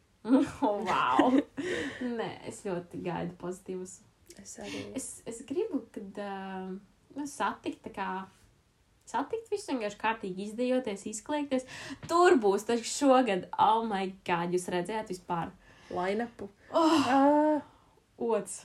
[0.62, 1.40] oh, wow!
[2.18, 4.00] Nē, es ļoti gaidu pozitīvus
[4.42, 4.82] Es arī.
[4.96, 6.74] Es, es gribu, kad uh,
[7.16, 8.08] nu, satikt, tā kā
[9.08, 11.66] satikt visu vienkārši kārtīgi izdejoties, izkliegties.
[12.08, 15.52] Tur būs taču šogad, oh my god, jūs redzējāt vispār.
[15.88, 16.50] Line-upu.
[16.76, 17.62] Oh, Ah,
[18.20, 18.58] ots.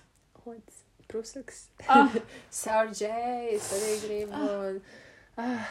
[0.43, 1.69] Ots, Prusaks.
[1.88, 2.12] Ah,
[2.51, 3.08] Sour J,
[3.56, 4.41] es arī gribu.
[4.43, 4.82] Un,
[5.39, 5.69] ah,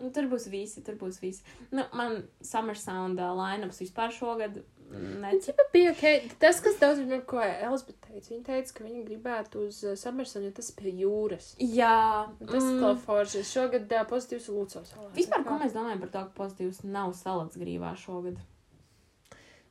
[0.00, 1.44] nu, tur būs visi, tur būs visi.
[1.70, 4.58] Nu, man Summer Sound uh, line-ups vispār šogad
[4.92, 5.44] nec.
[5.44, 6.04] Ķipa bija ok.
[6.42, 10.48] Tas, kas daudz ir, ko Elizabete teica, viņa teica, ka viņa gribētu uz uh, Summersonu,
[10.48, 11.50] jo tas pie jūras.
[11.62, 12.78] Jā, Tas mm.
[12.82, 13.44] tā forši.
[13.46, 15.10] Šogad uh, pozitīvs Lūcos salā.
[15.16, 18.40] Vispār, ko mēs domājam par to, ka pozitīvs nav salats grīvā šogad?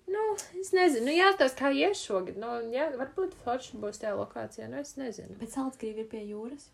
[0.08, 0.24] Nu,
[0.62, 2.38] es nezinu, nu jāstāsta, kā ies šogad.
[2.40, 5.36] Nu, jā, varbūt forši būs tajā lokācijā, nu es nezinu.
[5.42, 6.70] Bet salats grīva ir pie jūras.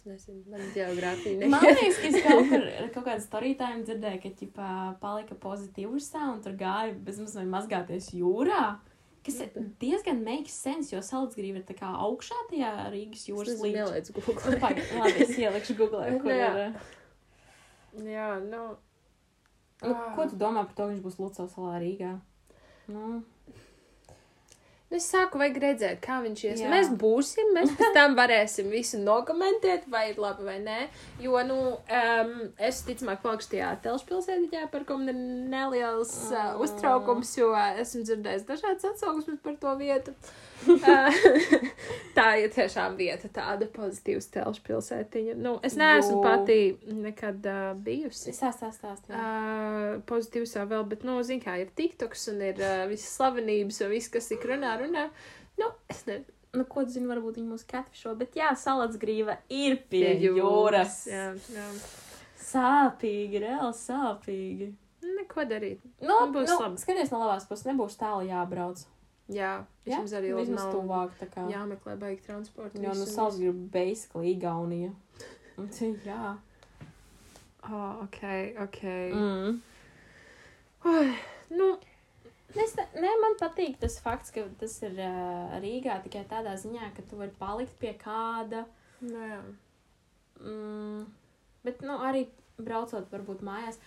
[0.00, 1.72] Es nezinu, man geogrāfija Man ne.
[1.76, 2.62] liekas, ka es kaut kur
[2.94, 4.68] kaut kādā storītājā dzirdēju, ka ķipā,
[5.02, 8.78] palika pozitīvs tā un tur gāja bezmaz vai mazgāties jūrā.
[9.26, 9.50] Kas ir
[9.82, 13.84] diezgan makes sense, jo saldsgrīva ir tā kā augšā tajā Rīgas Es jūras līnijā.
[13.84, 14.56] nelaic Google.
[15.02, 16.48] Labi, es ielikšu Google, kur Jā.
[16.48, 16.80] ir.
[18.08, 18.62] Jā, nu.
[19.82, 20.14] Nu, Ah.
[20.16, 22.14] ko tu domā par to, ka viņš būs Lucas salā Rīgā?
[22.88, 23.22] Nu,
[24.90, 26.62] Es sāku, vajag redzēt, kā viņš ies.
[26.64, 26.70] Jā.
[26.72, 30.78] Mēs būsim, mēs pēc tam varēsim visu nokomentēt, vai ir labi vai nē.
[31.22, 35.20] Jo, nu, um, es ticamāk palikšu tajā telšpilsētiņā, par ko man ir
[35.54, 40.16] neliels uh, uztraukums, jo esmu dzirdējis dažādas atsauksmes par to vietu.
[40.18, 40.49] Uh,
[42.16, 45.36] tā ir tiešām vieta, tāda pozitīva telšpilsētiņa.
[45.40, 46.24] Nu, es neesmu Jo.
[46.24, 46.58] pati
[47.00, 48.32] nekad uh, bijusi.
[48.32, 49.14] Es stāstu, stāstu.
[49.14, 53.94] Uh, pozitīvs vēl, bet, nu, zin kā, ir TikToks un ir uh, visas slavenības un
[53.94, 55.08] viss, kas tik runā, runā.
[55.60, 56.36] Nu, es nezinu.
[56.50, 61.04] Nu, ko tu zini, varbūt viņi mūs katfišo, bet jā, salats grīva ir pie jūras.
[61.06, 61.66] Jā, jā.
[62.42, 64.72] Sāpīgi, reāli sāpīgi.
[65.20, 65.84] Neko darīt.
[66.02, 66.80] Nu, Nu, būs nu, labi.
[66.82, 68.82] Skaties no labās puses, nebūs tālu jābrauc.
[69.30, 69.50] Jā,
[69.86, 71.44] vismaz arī labi vismaz tuvāk, tā kā.
[71.46, 72.80] Jā, jāmeklē baigi transporta.
[72.82, 74.90] jo, nu, salats grib basically Igaunija.
[76.06, 76.36] Jā.
[77.68, 78.20] Oh, ok,
[78.64, 78.80] ok.
[79.12, 79.60] Mm.
[80.88, 81.14] Ui,
[81.52, 81.70] nu,
[82.50, 86.88] Es, ne, ne, man patīk tas fakts, ka tas ir uh, Rīgā tikai tādā ziņā,
[86.96, 88.64] ka tu vari palikt pie kāda.
[89.04, 89.40] nu, jā.
[90.40, 91.04] Mm,
[91.62, 92.24] bet, nu, arī
[92.58, 93.78] braucot, varbūt mājās,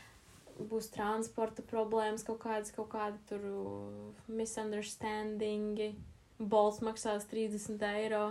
[0.60, 5.94] būs transporta problēmas, kaut kādas, kaut kādi tur uh, misunderstandingi.
[6.40, 8.28] Bols maksās 30 eiro.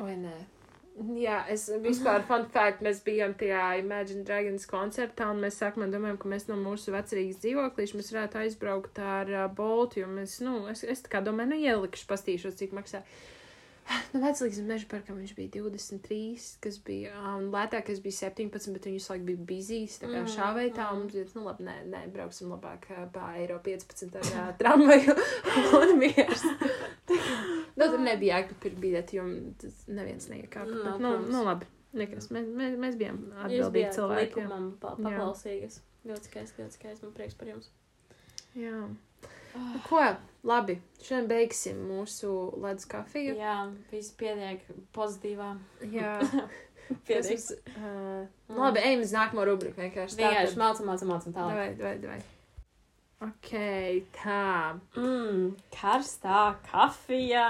[0.00, 0.36] Oi, nē.
[1.16, 6.18] Jā, es vispār, fun fact, mēs bijām tajā Imagine Dragons koncertā, un mēs sākumā domājām,
[6.20, 10.66] ka mēs no mūsu vecrīgas dzīvoklīša mēs varētu aizbraukt ar uh, Boltu, jo mēs, nu,
[10.72, 13.02] es, es tā kā domāju, nu, ielikšu, pastīšos, cik maksā.
[14.12, 19.08] Nu, vecrīgas meža parkam viņš bija 23, kas bija, un lētākais bija 17, bet viņš
[19.08, 21.02] laiku bija bizīs, tā kā Mm, šāveitā, un mm.
[21.02, 25.16] mums bija, nu, labi, nē, nē, brauksim labāk ā, pa eiro 15 ar ā, tramvaju
[25.80, 26.44] un miers.
[27.72, 29.22] Nu, tur nebija jēga pirkt biļeti, jo
[29.62, 30.68] tas neviens neiekāpa.
[30.68, 31.30] Nu, Bet, nu, protams.
[31.32, 31.68] nu, labi.
[31.96, 32.28] Nekas.
[32.32, 34.28] Mēs, mēs, mēs bijām atbildīgi cilvēki.
[34.28, 35.80] likumam pa paklausīgas.
[36.08, 37.04] Ļoti skaisti, ļoti skaisti.
[37.06, 37.72] Man prieks par jums.
[38.58, 38.76] Jā.
[39.54, 40.02] Nu, ko?
[40.48, 40.78] Labi.
[41.02, 43.36] Šodien beigsim mūsu ledus kafiju.
[43.38, 43.56] Jā,
[43.92, 44.64] viss pietiek
[44.96, 45.52] pozitīvā.
[45.92, 46.16] Jā.
[47.06, 47.38] Pietiek.
[47.38, 50.18] Tas, uh, nu, labi, ejam uz nākamo rubriku vienkārši.
[50.18, 51.54] Tā, Vienkārši mācām, mācām, mācām tālāk.
[51.54, 52.18] Davai, davai, davai.
[53.22, 53.52] Ok,
[54.18, 54.40] tā.
[54.98, 57.46] Mmm, karstā kafija.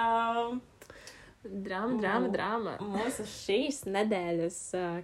[1.43, 2.33] Drāma, drāma, Mm.
[2.37, 2.77] drāma.
[2.93, 4.59] Mūsu šīs nedēļas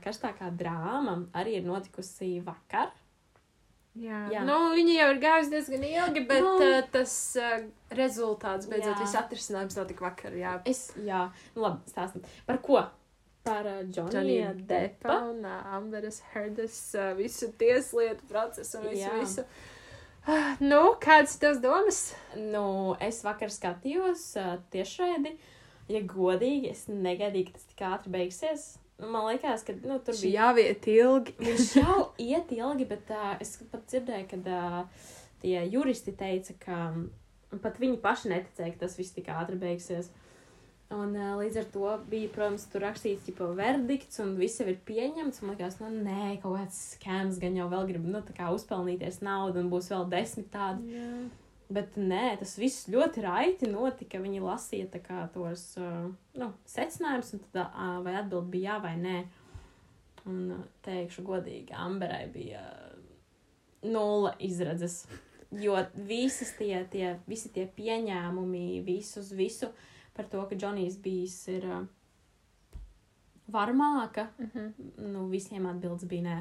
[0.05, 2.93] karstākā drāma arī ir notikusi vakar.
[3.99, 4.21] Jā.
[4.33, 4.43] Jā.
[4.47, 6.55] Nu, viņi jau ir gājuši diezgan ilgi, bet Nu.
[6.63, 7.57] uh, tas uh,
[7.99, 10.37] rezultāts beidzot viss atrisinājums notika vakar.
[10.39, 10.59] Jā.
[10.69, 11.25] Es, jā,
[11.57, 12.23] nu labi, stāstam.
[12.47, 12.83] Par ko?
[13.49, 14.63] Par uh, Deppa.
[14.69, 19.15] Deppa un uh, Amberas Herdas uh, visu tieslietu procesu un visu, Jā.
[19.23, 19.47] visu.
[20.29, 22.03] Ah, Nu, kādas tavas domas?
[22.37, 25.39] Nu, es vakar skatījos uh, tiešraidi.
[25.89, 28.67] Ja godīgi, es negaidīju, ka tas tik ātri beigsies.
[28.99, 31.35] Man liekas, ka nu, tur bija jāviet ilgi.
[31.39, 35.11] Viņš jau iet ilgi, bet uh, es pat dzirdēju, ka uh,
[35.45, 36.79] tie juristi teica, ka
[37.63, 40.11] pat viņi paši neticēja, ka tas viss tik ātri beigsies.
[40.91, 44.81] Un uh, līdz ar to bija, protams, tur rakstīts, ka verdikts un viss jau ir
[44.89, 45.45] pieņemts.
[45.45, 48.25] Man liekas, nu, nē, kaut kāds skēms gan jau vēl grib, nu,
[48.57, 50.99] uzpelnīties naudu un būs vēl desmit tādi.
[50.99, 51.13] Jā.
[51.69, 54.21] Bet nē, tas viss ļoti raiti notika.
[54.25, 56.07] Viņi lasīja kā tos uh,
[56.41, 59.19] nu, secinājumus, un tad uh, vai atbild bija jā vai nē.
[60.25, 62.97] Un uh, teikšu godīgi, Amberai bija uh,
[63.85, 65.03] nulle izredzes.
[65.61, 65.77] Jo
[66.09, 69.69] visas tie, tie, visi tie pieņēmumi, visus, visu
[70.17, 71.85] par to, ka Džonijs bijis ir uh,
[73.53, 74.73] varmāka, Mhm.
[75.13, 76.39] nu, visiem atbildes bija nē.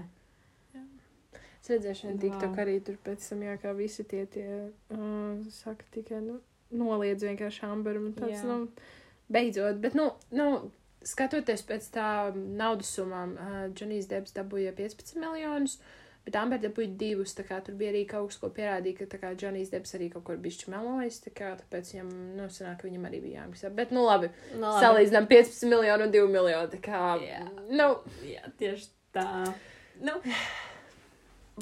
[1.70, 2.24] Redzēju, šodien Wow.
[2.26, 4.48] TikTok arī tur pēc tam, jā, kā visi tie, tie
[4.96, 6.40] uh, saka, tikai, nu,
[6.72, 8.48] noliedz vienkārši Amberu un tāds, Jā.
[8.48, 8.68] nu,
[9.32, 9.80] beidzot.
[9.84, 10.48] Bet, nu, nu,
[11.08, 15.78] skatoties pēc tā naudas summām, uh, Džonijs Debs dabūja 15 miljonus,
[16.28, 19.20] bet Amber dabūja divus, tā kā tur bija arī kaut kas, ko pierādīja, ka, tā
[19.22, 23.08] kā Džonijs Debs arī kaut kur bišķi melojis, tā kā, tāpēc viņam, nu, sanāk, viņam
[23.08, 23.72] arī bija jāmaksā.
[23.76, 27.46] Bet, nu, labi, Nu, salīdzinām 15 miljonu un 2 miljonu, tā kā, Jā.
[27.72, 27.94] nu,
[28.28, 29.30] Jā, tieši tā.
[30.04, 30.20] Nu.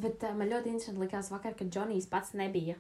[0.02, 2.76] Bet uh, man ļoti interesanti likās vakar, ka Džonijs pats nebija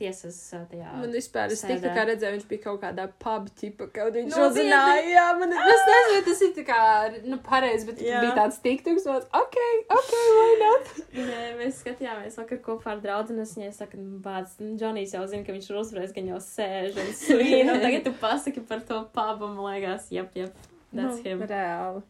[0.00, 0.90] tiesas uh, tajā.
[0.96, 4.46] Man vispār, es tikko kā redzēju, viņš bija kaut kādā pub tipa, kaut viņš Nopietni?
[4.48, 6.78] uzzināja, jā, man, es nezinu, tas ir tā kā,
[7.26, 8.22] nu, pareizi, bet Jā.
[8.24, 9.58] bija tāds tiktoks, man, ok,
[9.98, 10.92] ok, why not?
[11.18, 15.12] Nē, mēs skatījāmies vakar kopā ar draugu, un es viņai saku, nu, bāc, nu, Džonijs
[15.18, 17.74] jau zina, ka viņš ir uzvarējis, viņš jau sēž un svīna.
[17.76, 20.56] un Tagad tu pasaki par to pubu, man liekas, jep, jep,
[20.94, 21.44] that's nu, him.
[21.50, 22.06] Reāli.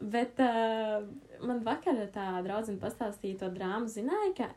[0.00, 1.04] Bet uh,
[1.42, 4.48] man vakar tā draudzene pastāstīja to drāmu, zināja, ka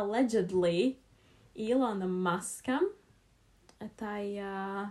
[0.00, 0.96] allegedly
[1.54, 2.88] Ilona Maskam,
[4.00, 4.86] tai uh,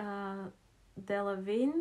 [0.00, 0.46] uh,
[0.96, 1.74] Delavin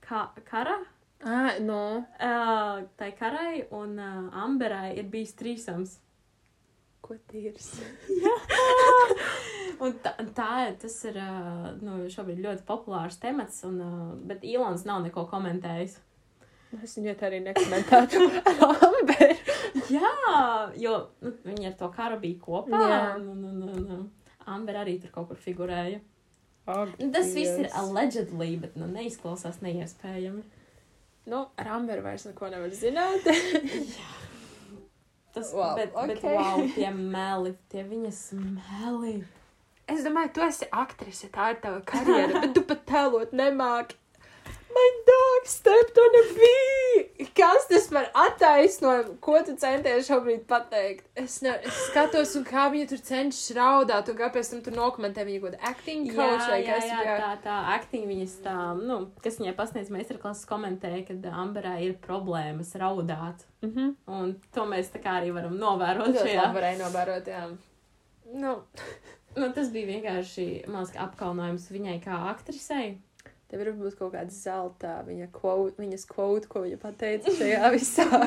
[0.00, 0.78] ka kara,
[1.24, 2.04] Ah, no.
[2.20, 5.94] uh, tai karai un uh, Amberai ir bijis trīsams.
[7.00, 7.70] Ko tīrs?
[9.84, 11.30] Un tā, tā tas ir ā,
[11.84, 13.90] nu, šobrīd ļoti populārs temats, un, ā,
[14.28, 15.98] bet Ilons nav neko komentējis.
[16.82, 18.24] Es viņu arī nekomentētu.
[18.88, 19.36] Amber.
[19.92, 20.10] Jā,
[20.80, 22.80] jo nu, viņi ar to karu bija kopā.
[22.90, 23.00] Jā.
[23.20, 26.02] Un, un, un, un, un Amber arī tur kaut kur figurēja.
[26.66, 30.42] Nu, Tas viss ir allegedly, bet nu, neizklausās neiespējami.
[31.30, 33.26] Nu, ar Amberu vairs neko nevar zināt.
[35.36, 36.30] Tas, Wow, bet, bet, ok.
[36.32, 39.18] wow, tie meli, tie viņas meli.
[39.86, 43.98] Es domāju, tu esi aktrise, tā ir tava karjera, bet tu pat tēlot nemāki.
[44.76, 47.26] My dog stepped on a bee!
[47.36, 49.14] Kas tas par attaisnojumu?
[49.24, 51.06] Ko tu centies šobrīd pateikt?
[51.16, 55.24] Es, ne, es skatos, un kā viņa tur cenšas raudāt, un kāpēc tam tur nokomentē
[55.24, 58.36] viņa kaut kāda acting coach jā, vai jā, kas jā, tur tā, tā acting viņas
[58.44, 63.46] tā, nu, kas viņai pasniedz meistarklases komentēja, ka Amberā ir problēmas raudāt.
[63.64, 63.94] Mhm.
[64.12, 67.46] Un to mēs tā kā arī varam novērot labi varēja novērot, jā.
[68.36, 68.58] Nu,
[69.36, 72.94] Nu, tas bija vienkārši, man liekas, apkaunojums viņai kā aktrisei.
[73.50, 78.24] Tev ir varbūt kaut kāda zelta, viņa quote, viņas quote, ko viņa pateica šajā visā.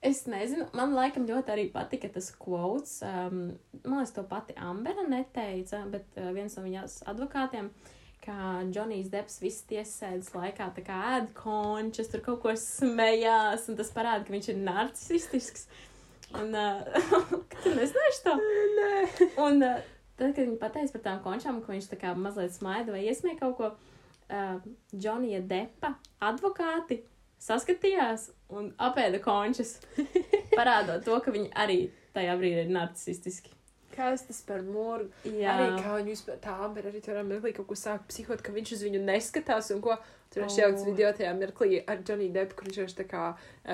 [0.00, 3.00] Es nezinu, man laikam ļoti arī patika tas quotes.
[3.04, 3.50] Um,
[3.84, 7.68] man liekas, to pati Ambera neteica, bet uh, viens no viņas advokātiem,
[8.24, 13.76] ka Džonijs Deps visas tiesasēdes laikā tā kā ēd končus, tur kaut ko smējās, un
[13.80, 15.68] tas parāda, ka viņš ir narcisistisks.
[16.38, 17.10] Un, uh,
[17.62, 18.36] tu nezināši to?
[18.78, 18.92] Nē.
[19.44, 19.80] Un uh,
[20.20, 23.40] tad, kad viņi pateica par tām končām, ka viņš tā kā mazliet smaida vai iesmēja
[23.40, 23.70] kaut ko,
[24.30, 25.94] uh, Džonija Depa
[26.30, 27.02] advokāti
[27.40, 29.78] saskatījās un apēda končus,
[30.58, 31.80] parādot to, ka viņi arī
[32.16, 33.56] tajā brīdī ir narcisistiski.
[33.90, 35.10] Kas tas par murgu?
[35.26, 38.54] Jā, Arī kā viņi vispār tā Amber arī tur mirklī kaut ko sāk psihot, ka
[38.54, 39.96] viņš uz viņu neskatās un ko.
[40.30, 40.92] Tur es jaucu O.
[40.92, 43.24] video tajā mirklī ar Johnny Depp, kur viņš tā kā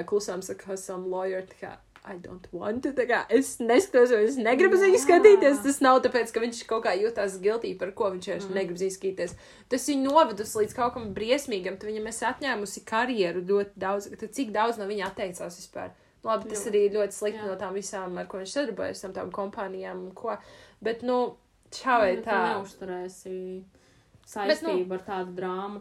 [0.09, 1.73] klusām saka, some lawyer, tā kā,
[2.07, 5.63] I don't want to, kā, es neskatos, es negribu viņu skatīties.
[5.65, 8.55] Tas nav tāpēc, ka viņš kaut kā jūtās guilty par ko viņš vienkārši Mm.
[8.61, 9.35] negrib skatīties.
[9.69, 14.31] Tas viņu novedus līdz kaut kam briesmīgam, tad viņam es atņēmusi karjeru ļoti daudz, tad
[14.39, 15.91] cik daudz no viņa atteicās vispār.
[16.23, 16.71] Labi, tas Jā.
[16.71, 17.47] arī ļoti slikti Jā.
[17.51, 20.39] no tām visām, ar ko viņš sadarbojas, tam tām kompānijām un ko.
[20.83, 21.37] Bet, nu,
[21.71, 22.41] šā vai Nu, tu tā.
[22.55, 23.63] neuzturēsi
[24.27, 25.81] saistību ar tādu drāmu.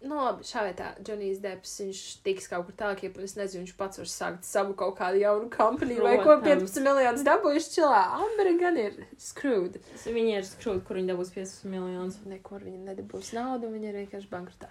[0.00, 0.86] Nu, labi, šā vai tā.
[1.04, 4.72] Džonijs Deps, viņš tiks kaut kur tālāk, ja es nezinu, viņš pats var sākt savu
[4.78, 6.70] kaut kādu jaunu kompāniju vai ko Protams.
[6.72, 7.98] 15 miljonus dabūjuši čilā.
[8.16, 9.76] Ambera gan ir screwed.
[10.06, 12.16] Viņi ir skrūti, kur viņi dabūs 15 miljonus.
[12.30, 14.70] Nekur viņa nedabūs naudu, viņa ir vienkārši bankrotā.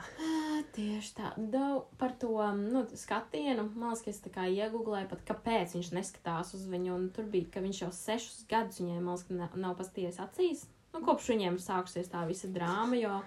[0.73, 1.33] Tieši tā.
[1.53, 5.91] Dau, par to nu, skatienu, man liekas, ka es tā kā iegūlēju pat, kāpēc viņš
[5.99, 6.95] neskatās uz viņu.
[6.97, 10.65] Un tur bija, ka viņš jau sešus gadus viņai, man liekas, nav pasties acīs.
[10.89, 13.19] Nu, kopš viņiem ir sākusies tā visa drāma, jo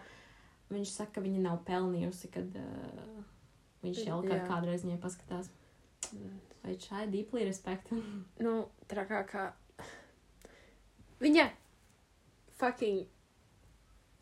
[0.73, 3.25] viņš saka, ka viņa nav pelnījusi, kad uh,
[3.85, 5.51] viņš jau kad kādreiz viņai paskatās.
[6.63, 7.91] Vai šai deeply respect?
[8.43, 9.49] Nu, trakā kā.
[11.23, 11.49] Viņa
[12.59, 13.07] fucking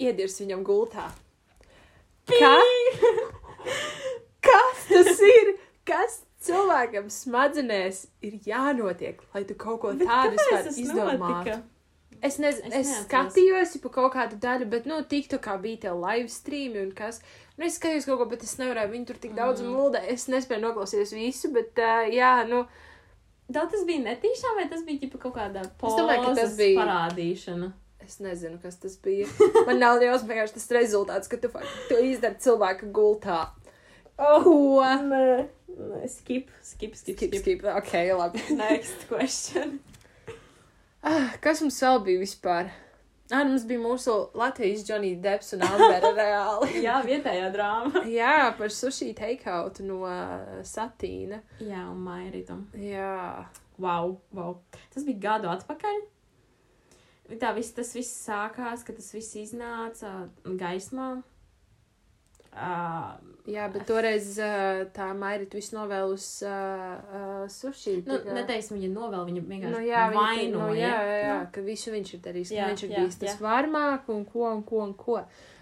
[0.01, 1.11] iedirs viņam gultā.
[2.31, 2.55] Kā?
[4.47, 5.55] Kas tas ir?
[5.89, 11.59] Kas cilvēkam smadzenēs ir jānotiek, lai tu kaut ko tādu vispār izdomātu?
[12.23, 15.87] Es nezinu, Es es, skatījos pa kaut kādu daļu, bet, nu, tik tā kā bija
[15.87, 17.21] tie live streami un kas.
[17.57, 19.73] Nu, es skatījos kaut ko, bet es nevarēju viņu tur tik daudz Mm.
[19.77, 20.03] muldē.
[20.09, 22.67] Es nespēju noklausīties visu, bet, uh, jā, nu,
[23.51, 27.73] Tā tas bija netīšām, vai tas bija kaut kāda pozas bija- parādīšana?
[28.07, 29.27] es nezinu, kas tas bija.
[29.67, 31.49] Man nav liels vienkārši tas rezultāts, ka tu,
[31.89, 33.49] tu izdari cilvēku gultā.
[34.19, 37.41] Oh, nē, nē, skip, skip, skip, Skip, skip.
[37.43, 38.39] skip, ok, labi.
[38.57, 39.81] Next question.
[41.01, 42.71] Ah, kas mums vēl bija vispār?
[43.31, 46.83] Ah, nu, mums bija mūsu Latvijas Johnny Deps un Ambera reāli.
[46.85, 48.03] Jā, vietējā drāma.
[48.19, 51.39] Jā, par sushi takeout no uh, Satīna.
[51.63, 52.67] Jā, un Mairitam.
[52.75, 53.47] Jā.
[53.81, 54.59] Wow, wow.
[54.93, 56.03] Tas bija gadu atpakaļ.
[57.41, 61.13] Tā viss, tas viss sākās, kad tas viss iznāca gaismā.
[62.51, 63.13] Uh,
[63.51, 68.01] Jā, bet toreiz uh, tā Mairita visu novēl uz uh, uh, sushi.
[68.07, 70.51] nu, tikai- neteiksim, viņa novēl, viņa vienkārši Nu, jā, te- vainoja.
[70.59, 72.99] nu, jā, jā, jā, Nu, ka visu viņš ir darījis, Jā, ka viņš ir jā,
[73.05, 73.39] bijis tas jā.
[73.45, 75.21] varmāk un ko un ko un ko.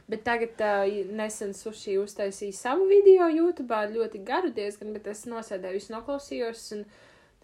[0.09, 5.77] Bet tagad uh, nesen sushi uztaisīja savu video YouTube, ļoti garu diezgan, bet es nosēdēju,
[5.79, 6.85] visu noklausījos un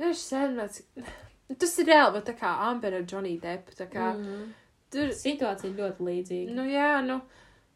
[0.00, 0.82] daži sēdināts.
[1.60, 4.24] Tas ir reāli, tā kā Amber ar Johnny Depp, tā kā mm.
[4.24, 4.52] mm.
[4.90, 6.54] tur, Situācija ļoti līdzīga.
[6.56, 7.20] nu jā, nu,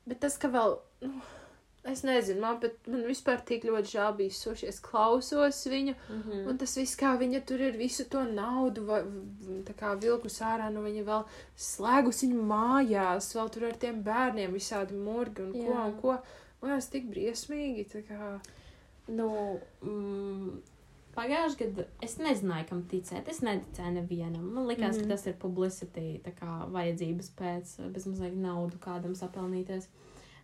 [0.09, 1.21] bet tas, ka vēl, nu,
[1.93, 6.23] es nezinu, man, bet man vispār tik ļoti žēl bija sushi, es klausos viņu, Mm
[6.23, 6.49] -hmm.
[6.49, 10.41] Un tas viss, kā viņa tur ir visu to naudu, vai, v- tā kā vilkus
[10.41, 11.25] ārā, nu viņa vēl
[11.57, 15.87] slēgus viņu mājās, vēl tur ar tiem bērniem visādi murgi un ko Jā.
[15.87, 16.19] un ko.
[16.63, 18.41] Man tas tik briesmīgi, tā kā.
[19.09, 20.61] Nu, mm,
[21.17, 23.29] pagājušajā gadā es nezināju, kam ticēt.
[23.29, 24.43] Es neticēju nevienam.
[24.55, 25.01] Man liekas, mm -hmm.
[25.01, 25.09] Mhm.
[25.09, 29.87] ka tas ir publicity, tā kā vajadzības pēc, bezmazliet naudu kādam sapelnīties.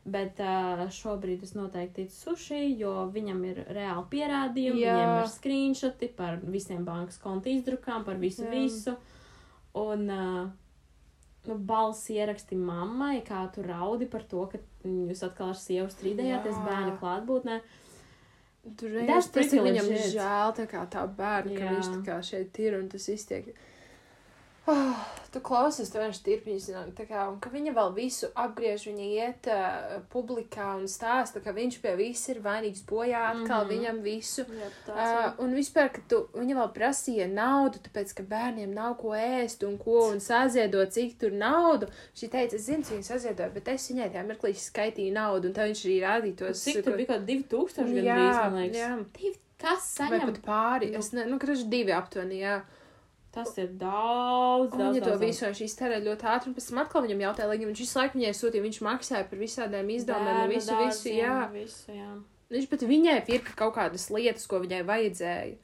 [0.04, 4.98] Bet uh, šobrīd es noteikti ticu suši, jo viņam ir reāli pierādījumi, Jā.
[4.98, 8.50] Viņam ir screenshoti par visiem bankas konta izdrukām, par visu, Jā.
[8.52, 8.92] Visu.
[9.80, 10.42] Un uh,
[11.48, 16.58] nu, balss ieraksti mammai, kā tu raudi par to, ka jūs atkal ar sievu strīdējāties
[16.60, 16.66] Jā.
[16.68, 17.58] bērna klātbūtnē.
[18.80, 20.10] Tur vienkārši tas ir pretty viņam legit.
[20.14, 21.72] žēl, tā kā tā bērna, ka Jā.
[21.78, 23.50] viņš tā kā šeit ir un tas iztiek.
[24.66, 24.96] Oh,
[25.35, 29.48] tu klausies, tu vienkārši tirpiņš tā kā, un ka viņa vēl visu apgriež, viņa iet
[29.50, 33.48] uh, publikā un stāsta, ka viņš pie viss ir vainīgs bojā, atkal mm.
[33.48, 33.72] -hmm.
[33.72, 34.46] viņam visu.
[34.48, 39.14] Jā, Uh, un vispār, ka tu, viņa vēl prasīja naudu, tāpēc, ka bērniem nav ko
[39.18, 41.88] ēst un ko, un saziedot, cik tur naudu.
[42.14, 45.66] Šī teica, es zinu, viņa saziedoja, bet es viņai tajā mirklī skaitīju naudu, un tā
[45.66, 46.62] viņš arī rādīja tos.
[46.62, 48.79] Cik tur bija kaut 2000 Jā, gandrīz, man liekas.
[48.79, 48.92] jā.
[49.18, 50.31] Divi, kas Vai saņem?
[50.31, 50.90] pat pāri.
[50.92, 50.98] Nu.
[50.98, 52.61] Es ne, nu, kraši divi aptuveni, jā.
[53.35, 54.94] Tas ir daudz, Un daudz.
[54.94, 57.59] Viņa to daudz, visu viņš iztērē ļoti ātri, un pēc tam atkal viņam jautāja, lai
[57.64, 61.38] viņš visu laiku viņai sūtīja, viņš maksāja par visādiem izdevumiem, un visu, visu, dārziem, jā.
[61.55, 62.11] Visu, jā.
[62.55, 65.57] Viņš pat viņai pirka kaut kādas lietas, ko viņai vajadzēja.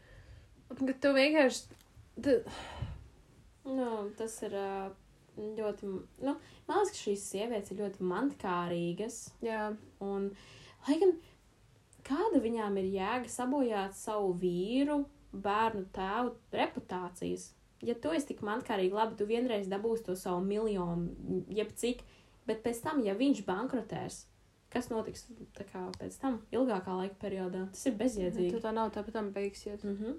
[0.70, 1.78] Un, kad tu vienkārši.
[2.24, 2.36] Tu...
[3.70, 4.56] Nu, tas ir
[5.38, 5.92] ļoti.
[6.26, 6.34] Nu,
[6.66, 9.20] man liekas, ka šīs sievietes ir ļoti mankārīgas.
[9.46, 9.70] Jā,
[10.02, 10.30] Un,
[10.88, 11.14] lai gan
[12.06, 17.50] kāda viņām ir jēga sabojāt savu vīru, bērnu tēvu reputācijas?
[17.82, 22.02] Ja tu esi tik mankārīgi, labi, tu vienreiz dabūsi to savu miljonu, jeb cik,
[22.48, 24.24] bet pēc tam, ja viņš bankrotēs,
[24.70, 28.60] kas notiks kā, pēc tam, ilgākā laika periodā, tas ir tu bezjēdzīgi.
[28.60, 29.84] tā nav tāpat tam beigsies.
[29.84, 30.18] Mm -hmm.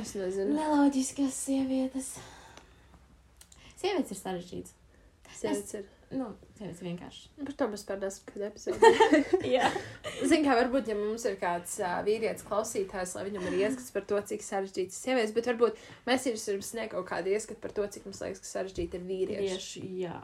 [0.00, 0.54] Es nezinu.
[0.54, 2.18] Neloģiskas sievietes.
[3.76, 4.74] Sievietes ir sarežģītas.
[5.34, 5.86] Sievietes ir.
[6.08, 7.26] Nu, sievietes vienkārši.
[7.36, 8.90] Par to mēs pārdāsim kādu epizodi.
[9.56, 9.68] Jā.
[10.22, 14.06] Zini, kā varbūt, ja mums ir kāds uh, vīrietis klausītājs, lai viņam ir ieskats par
[14.08, 17.74] to, cik sarežģītas ir sievietes, bet varbūt mēs jums varam sniegt kaut kādu ieskatu par
[17.76, 19.50] to, cik mums liekas, ka sarežģīti ir vīrieši.
[19.52, 20.20] Tieši, jā.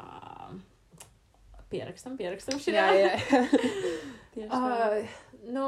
[1.75, 3.13] Pierakstam, pierakstam šī Jā, jā.
[4.37, 4.63] Tieši tā.
[4.63, 5.19] Uh,
[5.53, 5.67] nu,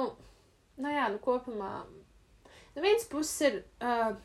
[0.80, 1.74] nu jā, nu kopumā.
[2.72, 4.16] Nu, viens puses ir uh,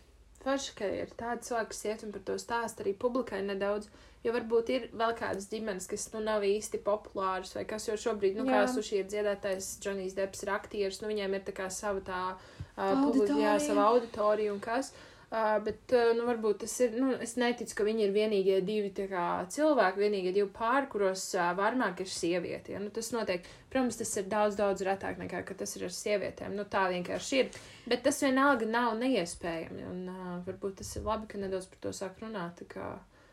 [0.45, 3.91] forši, ka ir tādi cilvēki, kas iet un par to stāst arī publikai nedaudz.
[4.21, 8.35] Jo varbūt ir vēl kādas ģimenes, kas nu nav īsti populāras, vai kas jau šobrīd,
[8.37, 8.67] nu, kā Jā.
[8.69, 13.07] suši ir dziedātais, Džonijs Deps ir aktieris, nu, viņiem ir tā kā sava tā uh,
[13.39, 14.93] jā, sava auditorija un kas.
[15.31, 18.89] Uh, bet, uh, nu, varbūt tas ir, nu, es neticu, ka viņi ir vienīgie divi
[19.07, 22.73] kā cilvēki, vienīgie divi pāri, kuros uh, varmāk ir sieviete.
[22.75, 22.81] Ja?
[22.83, 26.51] Nu, tas notiek, protams, tas ir daudz, daudz retāk nekā, ka tas ir ar sievietēm.
[26.59, 27.61] Nu, tā vienkārši ir.
[27.87, 29.87] Bet tas vienalga nav neiespējami.
[29.87, 32.59] Un uh, varbūt tas ir labi, ka nedaudz par to sāk runāt.
[32.67, 32.91] Kā,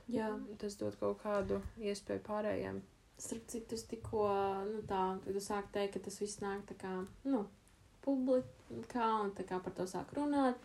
[0.08, 0.30] Jā.
[0.60, 2.80] tas dod kaut kādu iespēju pārējiem.
[3.18, 4.24] Starp citu, es tikko,
[4.68, 6.92] nu tā, kad tu sāki teikt, ka tas viss nāk tā kā,
[7.26, 7.42] nu,
[8.06, 10.56] publikā un tā kā par to sāk runāt.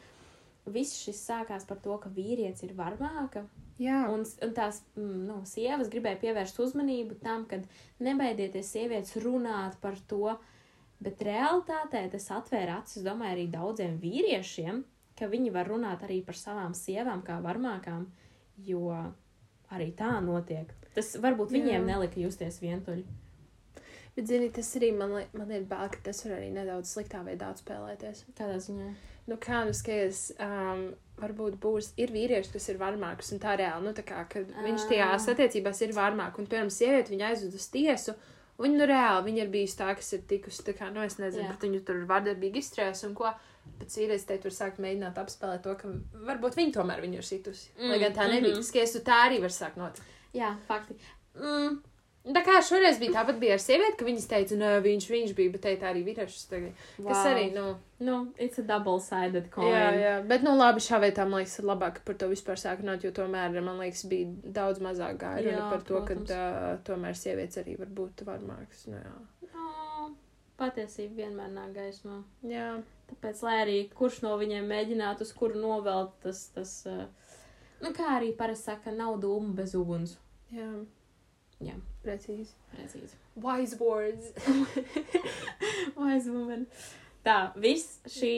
[0.69, 3.43] Viss šis sākās par to, ka vīrietis ir varmāka,
[3.81, 7.57] Jā, Un, un tās nu, sievas gribēja pievērst uzmanību tam, ka
[8.03, 10.35] nebaidieties sievietes runāt par to,
[11.03, 14.83] bet realitātē tas atvēra acis, domāju, arī daudziem vīriešiem,
[15.17, 18.05] ka viņi var runāt arī par savām sievām kā varmākām,
[18.61, 18.93] jo
[19.73, 20.71] arī tā notiek.
[20.93, 21.85] Tas varbūt viņiem Jā.
[21.87, 23.05] nelika justies vientuļi.
[24.15, 27.23] bet zini, tas arī man, li man ir bail, ka tas var arī nedaudz sliktā
[27.25, 28.27] veidā atspēlēties.
[28.37, 28.91] Kādā ziņā?
[29.25, 30.83] Nu, kā nu skaties, um,
[31.21, 34.87] varbūt būs, ir vīrieši, kas ir varmāks, un tā reāli, nu, tā kā, kad viņš
[34.89, 38.17] tajās attiecībās ir varmāk, un, piemēram, sieviete viņa aizved uz tiesu,
[38.59, 41.47] viņa, nu, reāli, viņa ir bijusi tā, kas ir tikusi, tā kā, nu, es nezinu,
[41.53, 43.31] bet viņu tur vardarbīgi izstrēs, un ko,
[43.79, 45.93] bet vīrietis te tur sāk mēģināt apspēlēt to, ka
[46.29, 48.69] varbūt viņa tomēr viņu ir situsi, mm, lai gan tā nebija, mm -hmm.
[48.69, 50.13] skaties, tu tā arī var sākt notikt.
[50.33, 50.95] Jā, fakti.
[51.35, 51.81] Mm,
[52.23, 55.51] Tā kā šoreiz bija tāpat bija ar sievieti, ka viņas teica, nē, viņš, viņš bija,
[55.51, 56.77] bet te tā arī vīriešus tagad.
[56.97, 57.09] Wow.
[57.09, 59.69] Kas arī, nu, Nu, it's a double-sided coin.
[59.71, 63.11] Jā, jā, bet, nu, labi, šā veidā, man liekas, labāk par to vispār sākot, jo
[63.15, 66.31] tomēr, man liekas, bija daudz mazāk Jā, par to, ka protams.
[66.31, 68.87] uh, tomēr sievietes arī var būt varmākas.
[68.91, 69.13] Nu, jā.
[69.53, 70.15] Nu,
[70.59, 72.23] patiesība vienmēr nāk gaismā.
[72.47, 72.67] jā,
[73.13, 77.05] Tāpēc, lai arī kurš no viņiem mēģinātu uz kuru novelt, tas, tas uh,
[77.83, 80.17] nu, kā arī parasti saka, nav dūmu bez uguns.
[80.51, 80.67] jā.
[81.63, 81.77] Jā.
[82.03, 82.51] Precīzi.
[82.73, 83.15] Precīzi.
[83.39, 84.33] Wise words.
[85.95, 86.65] Wise woman.
[87.23, 88.31] Tā, viss šī,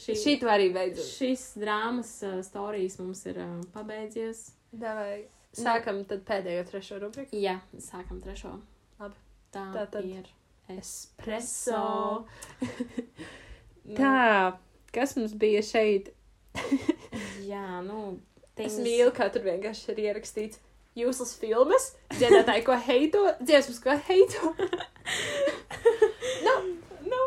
[0.00, 1.04] šī, Šī tu arī beidzot.
[1.18, 4.46] šis drāmas uh, stāstījums mums ir uh, pabeidzies.
[4.72, 5.26] Davai.
[5.52, 7.36] Sākam tad pēdējo trešo rubriku.
[7.36, 8.54] Jā, sākam trešo.
[9.02, 9.18] Labi.
[9.52, 10.30] Tā, Tā tad ir
[10.70, 11.82] Espresso.
[13.90, 14.56] Nu, Tā,
[14.94, 16.10] kas mums bija šeit?
[17.46, 18.18] Jā, nu,
[18.56, 20.60] Es things- mīlu, kā tur vienkārši ir ierakstīts.
[20.98, 21.84] Jūslas filmas,
[22.18, 24.54] dziedātāji, ko heito, dziesmas, ko heito.
[26.46, 26.54] nu,
[27.06, 27.20] nu,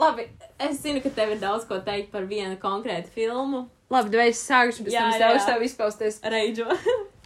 [0.00, 0.28] labi.
[0.60, 3.66] Es zinu, ka tev ir daudz ko teikt par vienu konkrētu filmu.
[3.90, 6.20] Labi, vai es sākšu, bet es ļaušu tev izpausties.
[6.22, 6.66] Reidžo.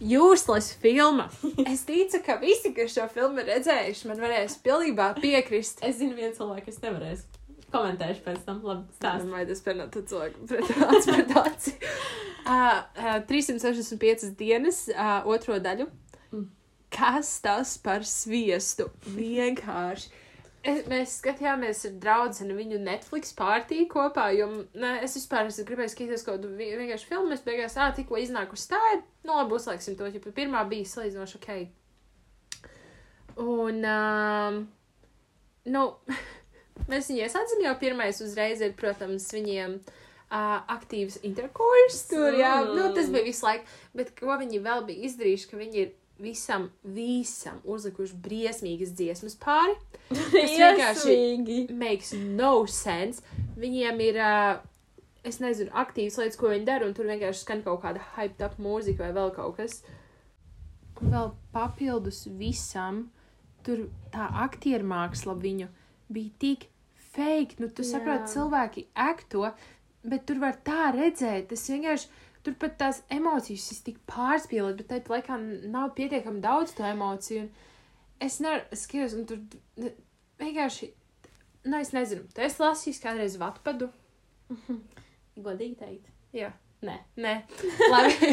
[0.01, 1.27] Useless filma.
[1.67, 5.83] Es ticu, ka visi, kas šo filmu redzējuši, man varēs pilnībā piekrist.
[5.85, 7.23] es zinu vienu cilvēku, kas nevarēs.
[7.75, 9.25] Komentēšu pēc tam, labi, Es stāst.
[9.27, 11.75] domāju, tas no cilvēku aci.
[12.45, 15.87] Uh, uh, 365 dienas, uh, otro daļu.
[16.31, 16.45] Mm.
[16.95, 18.87] Kas tas par sviestu?
[19.15, 20.11] Vienkārši.
[20.65, 25.91] Es, mēs skatījāmies ar draugu viņu Netflix pārtīku kopā, jo ne, es vispār es gribēju
[25.93, 27.29] skatīties kaut kādu vi- vienkārši filmu.
[27.29, 28.79] Mēs beigās, ah, tikko iznākusi tā,
[29.27, 31.49] nu, labi, uzlieksim to, jo pirmā bija salīdzinoši ok.
[33.45, 34.67] Un, um,
[35.65, 35.83] nu,
[36.89, 42.01] mēs viņu iesācām jau pirmais uzreiz ir, protams, viņiem uh, aktīvs interkurs.
[42.11, 43.77] Tur, jā, nu, tas bija visu laiku.
[43.97, 49.75] Bet ko viņi vēl bija izdarījuši, ka viņi ir visam, visam uzlikuši briesmīgas dziesmas pāri.
[50.09, 53.23] Tas vienkārši makes no sense.
[53.59, 57.83] Viņiem ir, uh, es nezinu, aktīvas lietas, ko viņi dara, un tur vienkārši skan kaut
[57.85, 59.81] kāda hyped up mūzika vai vēl kaut kas.
[61.01, 63.09] Un vēl papildus visam,
[63.65, 65.67] tur tā aktieru māksla viņu
[66.11, 66.67] bija tik
[67.15, 67.59] fake.
[67.61, 67.95] Nu, tu Jā.
[67.95, 69.49] saproti, cilvēki akto,
[70.05, 71.49] bet tur var tā redzēt.
[71.53, 72.13] Tas vienkārši.
[72.45, 75.37] Tur pat tās emocijas ir tik pārspīlētas, bet tajā laikā
[75.73, 77.47] nav pietiekami daudz to emociju.
[77.47, 77.47] Un
[78.21, 79.39] es skatīties, un tur
[80.37, 80.91] vienkārši,
[81.65, 83.89] nu, es nezinu, tu esi lasījis kādreiz vatpadu.
[85.47, 86.13] Godīgi teikt.
[86.37, 86.51] Jā.
[86.85, 86.99] Nē.
[87.17, 87.33] Nē,
[87.93, 88.31] labi.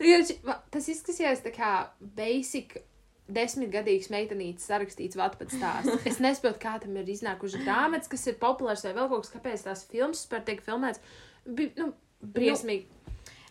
[0.72, 1.72] Tas izskatījās tā kā
[2.16, 2.78] basic.
[3.26, 6.04] Desmitgadīgs meitenītes sarakstīts vatpads stāsts.
[6.06, 9.64] Es nesaprotu, kā tam ir iznākuši grāmatas, kas ir populārs vai vēl kaut kas, kāpēc
[9.66, 11.02] tās filmas par tiek filmētas.
[11.46, 11.90] Bija, nu,
[12.22, 12.86] briesmīgi.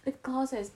[0.05, 0.67] Bet klausies,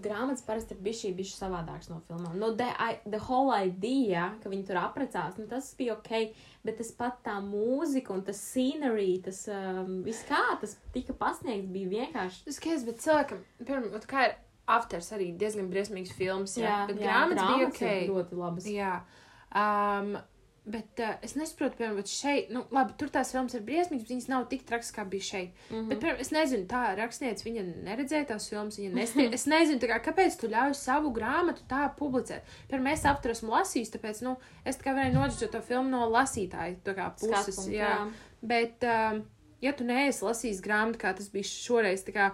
[0.00, 2.38] grāmatas parasti ir bijusi bijusi savādākas no filmām.
[2.40, 6.30] Nu, the, I, the whole idea, ka viņi tur apprecās, nu, tas bija ok,
[6.64, 11.68] bet tas pat tā mūzika un tas scenery, tas um, viss kā tas tika pasniegts,
[11.74, 12.46] bija vienkārši.
[12.48, 13.44] Tas skaidrs, bet cilvēkam,
[14.00, 14.38] ot kā ir
[14.70, 17.86] Afters arī diezgan briesmīgs films, jā, bet grāmatas bija ok.
[18.10, 18.68] ļoti labas.
[18.70, 18.92] Jā,
[19.50, 20.12] um,
[20.70, 24.28] bet uh, es nesaprotu, piemēram, šeit, nu, labi, tur tās filmas ir briesmīgas, bet viņas
[24.30, 25.56] nav tik trakas, kā bija šeit.
[25.70, 25.76] Mm.
[25.76, 25.88] -hmm.
[25.88, 29.26] Bet, piemēram, es nezinu, tā rakstniece, viņa neredzēja tās filmas, viņa nestie...
[29.34, 32.46] Es nezinu, kā, kāpēc tu ļauj savu grāmatu tā publicēt.
[32.68, 36.06] Piemēram, es apturu esmu lasījis, tāpēc, nu, es tā kā varēju noģišķot to filmu no
[36.12, 37.90] lasītāja, tā kā puses, Skatu punktu, jā.
[37.96, 38.06] jā.
[38.52, 39.24] Bet, um,
[39.64, 42.30] ja tu neesi lasījis grāmatu, kā tas bija šoreiz, tā kā,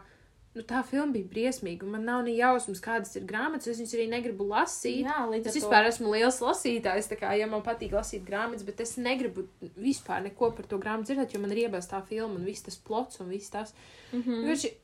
[0.57, 3.95] nu, tā filma bija briesmīga, un man nav ne jausmas, kādas ir grāmatas, es viņas
[3.99, 5.05] arī negribu lasīt.
[5.05, 8.25] Jā, līdz Es ar to- vispār esmu liels lasītājs, tā kā, ja man patīk lasīt
[8.25, 9.47] grāmatas, bet es negribu
[9.77, 12.77] vispār neko par to grāmatu dzirdēt, jo man ir iebāzta tā filma un viss tas
[12.77, 13.75] plots un viss tas.
[14.13, 14.23] Mm.
[14.23, 14.77] -hmm.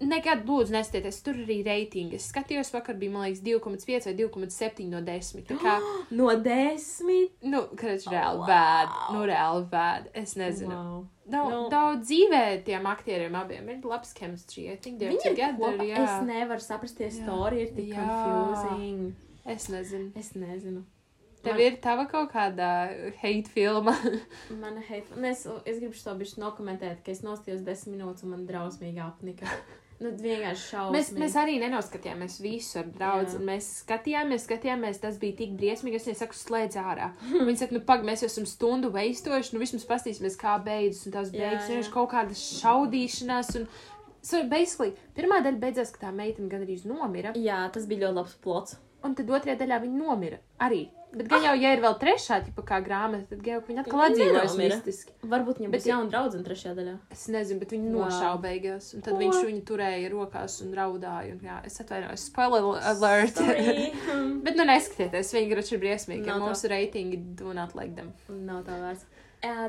[0.00, 2.16] Nekad lūdzu nestieties, tur arī reitingi.
[2.16, 5.42] Es skatījos, vakar bija, man liekas, 2,5 vai 2,7 no 10.
[5.50, 5.74] Tā kā,
[6.20, 7.34] No desmit.
[7.44, 8.46] nu, kad reāli wow.
[8.48, 10.06] bēd, nu, reāli bēd.
[10.22, 10.76] Es nezinu.
[10.76, 11.02] Wow.
[11.30, 11.58] Daudz, Nu.
[11.70, 14.64] daudz dzīvē tiem aktieriem abiem ir labs chemistry.
[14.72, 16.00] I think they're Viņi ir jā.
[16.02, 18.06] Es nevaru saprast, tie stori ir tik Jā.
[18.08, 19.12] confusing.
[19.44, 20.10] Es nezinu.
[20.16, 20.82] Es nezinu.
[21.42, 22.66] Tev Man- ir tava kaut kāda
[23.22, 23.94] hate filma.
[24.62, 25.08] Mana hate.
[25.16, 29.00] Un es, es gribu šo bišķi nokomentēt, ka es nostījos desmit minūtes un man drausmīgi
[29.04, 29.46] apnika.
[30.00, 30.94] Nu, vienkārši šausmīgi.
[30.96, 33.40] Mēs, mēs arī nenoskatījāmies visu ar draugu.
[33.44, 35.98] Mēs skatījāmies, skatījāmies, tas bija tik briesmīgi.
[35.98, 37.10] Es viņai saku, slēdz ārā.
[37.34, 41.04] Un Viņi saka, nu, pagaidi, mēs jau esam stundu veistojuši, nu, vismaz pastīsimies, kā beidzas.
[41.04, 43.52] Un tās beigas vienkārši kaut kādas šaudīšanās.
[43.60, 43.68] Un,
[44.24, 47.34] so, basically, pirmā daļa beidzās, ka tā meitene gan arī nomira.
[47.36, 48.80] Jā, tas bija ļoti labs plots.
[49.04, 50.86] Un tad otrajā daļā viņa nomira arī.
[51.10, 54.02] Bet gan jau, ja ir vēl trešā, tipa kā grāmata, tad gan jau viņa atkal
[54.04, 55.14] atdzīvojas mistiski.
[55.32, 56.92] Varbūt viņam Bet būs jauna draudzene trešajā daļā.
[57.16, 58.92] Es nezinu, bet viņa nošāva beigās.
[58.94, 59.18] Un tad Ko?
[59.24, 61.34] viņš viņu turēja rokās un raudāja.
[61.34, 63.40] Un, jā, es atvainojos, spoiler alert.
[64.46, 66.26] Bet nu neskatieties, viņi grūti ir briesmīgi.
[66.28, 66.36] Tā.
[66.40, 68.12] mūsu reitingi do not like them.
[68.46, 69.02] Nav tā vērts.
[69.42, 69.66] Uh,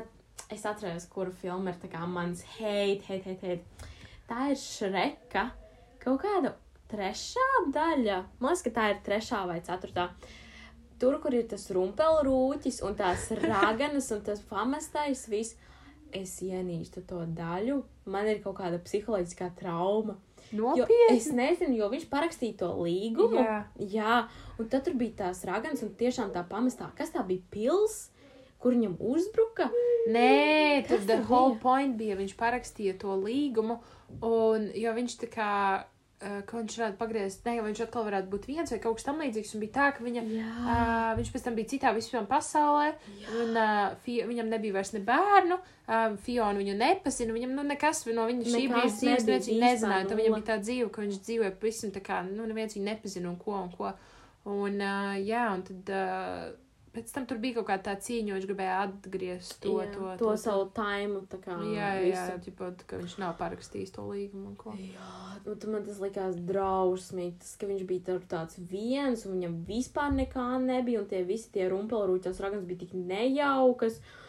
[0.54, 3.90] es atceros, kuru filmu ir tā kā mans hate, hate, hate, hate.
[4.30, 5.48] Tā ir Šreka.
[6.02, 6.54] Kaut kāda
[6.92, 8.20] trešā daļa.
[8.38, 10.06] Man liekas, ka tā ir trešā vai ceturtā.
[11.02, 15.56] Tur, kur ir tas rumpelrūķis un tās raganas un tas pamestais viss.
[16.14, 17.80] Es ienīstu to daļu.
[18.12, 20.14] Man ir kaut kāda psiholoģiskā trauma.
[20.52, 21.16] Nopietni!
[21.16, 23.40] es nezinu, jo viņš parakstīja to līgumu.
[23.40, 23.58] Jā.
[23.80, 24.16] Jā,
[24.60, 28.12] un tad tur bija tās raganas, un tiešām tā pamestā, kas tā bija pils,
[28.62, 29.70] kur viņam uzbruka.
[30.12, 31.62] Nē, tad the whole bija?
[31.64, 33.80] point bija, viņš parakstīja to līgumu,
[34.20, 35.52] un jo viņš tā kā,
[36.46, 39.52] ka viņš varētu pagriezt, ne, viņš atkal varētu būt viens vai kaut kas tam līdzīgs,
[39.56, 42.88] un bija tā, ka viņa, Jā, uh, viņš pēc tam bija citā vispār pasaulē,
[43.40, 48.04] un uh, Fi viņam nebija vairs ne bērnu, uh, Fiona viņu nepazina, viņam, nu, nekas
[48.10, 51.20] no viņa šī brīža dzīves, neviens viņu nezināja, tad viņam bija tā dzīve, ka viņš
[51.28, 53.94] dzīvoja pavisam tā kā, nu, neviens viņu nepazina un ko un ko.
[54.52, 56.52] Un, uh, jā, un tad uh,
[56.92, 60.32] pēc tam tur bija kaut kā tā cīņa, viņš gribēja atgriezt to, jā, to, to
[60.40, 61.24] savu taimu.
[61.30, 62.38] tā kā Jā, jā, visu.
[62.46, 64.54] ģipot, ka viņš nav parakstījis to līgumu.
[64.78, 65.12] Jā,
[65.46, 70.12] nu, tad man tas likās drausmīgi, tas, ka viņš bija tāds viens, un viņam vispār
[70.16, 74.00] nekā nebija, un tie visi tie rumpelrūķos ragans bija tik nejaukas.
[74.02, 74.20] Un,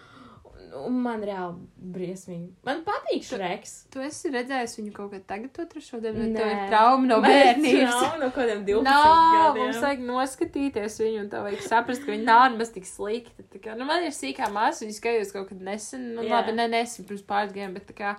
[0.81, 2.47] un man reāli briesmīgi.
[2.67, 3.73] Man patīk Šreks.
[3.93, 7.17] Tu esi redzējis viņu kaut kad tagad, to trešo dienu, vai tev ir trauma no
[7.25, 7.93] bērnības?
[7.93, 9.63] trauma No kādiem 12 Nav, gadiem.
[9.63, 13.45] mums vajag noskatīties viņu, un tā vajag saprast, ka viņa nav nemaz tik slikta.
[13.53, 16.37] Tā kā, nu, man ir sīkā māsa, viņas skatījos kaut kad nesen, nu, Jā.
[16.37, 18.15] labi, ne nesen, pirms pāris gadiem, bet tā kā,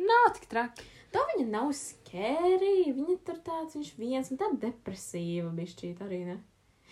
[0.00, 0.90] nav tik traki.
[1.14, 2.72] Tā viņa nav skērī.
[2.96, 6.40] Viņa tur tāds, viņš viens un tā depresīva bišķīt arī, ne?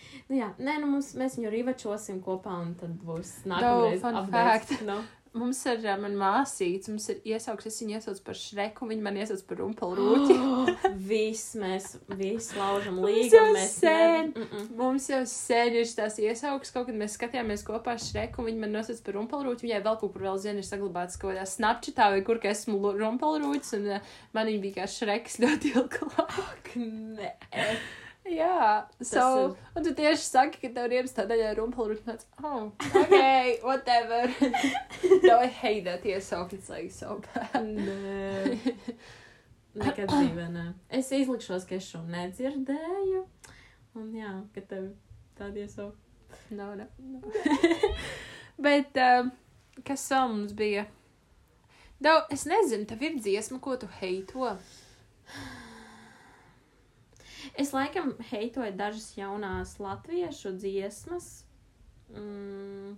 [0.29, 4.31] Nu jā, nē, nu mums, mēs viņu rivačosim kopā un tad būs fun updates.
[4.31, 4.79] fact.
[4.89, 5.01] Nu.
[5.33, 9.15] Mums ir, uh, man māsīts, mums ir iesauks, es viņu iesaucu par šreku, viņa man
[9.17, 10.35] iesauc par rumpalu rūķi.
[11.09, 11.87] Viss mēs,
[12.19, 14.29] visi laužam Mums jau Mēs sen.
[14.29, 14.67] Mm -mm.
[14.77, 19.01] Mums jau sen ir tās iesaukas, kaut kad mēs skatījāmies kopā šreku, viņa man nosauc
[19.01, 19.65] par rumpalrūķi.
[19.65, 22.93] Viņai vēl kaut kur vēl zina, ir saglabāts kaut kādā snapčatā vai kur, ka esmu
[23.01, 26.73] rumpalrūķis, un uh, man viņa bija kā šreks ļoti ilgi klāt.
[26.77, 27.33] Nē.
[28.23, 32.69] Jā, so, ir- un tu tieši saki, ka tev ir ierakstā daļā rumpalrūķi, nāc, oh,
[33.01, 33.17] ok,
[33.67, 34.31] whatever.
[35.27, 37.67] no, I hate that iesaukt, it's like so bad.
[37.67, 38.75] Nē.
[39.81, 40.65] Nekad dzīvē, nē.
[40.93, 43.25] Es izlikšos, ka es šo nedzirdēju.
[43.99, 44.87] Un jā, ka tev
[45.37, 45.99] tādi iesaukt.
[46.53, 47.21] No, no, no.
[48.63, 49.33] Bet, um,
[49.85, 50.85] kas vēl mums bija?
[52.03, 54.53] Daudz, es nezinu, tev ir dziesma, ko tu heito.
[57.59, 61.43] Es laikam heitoju dažas jaunās latviešu dziesmas.
[62.13, 62.95] Mm.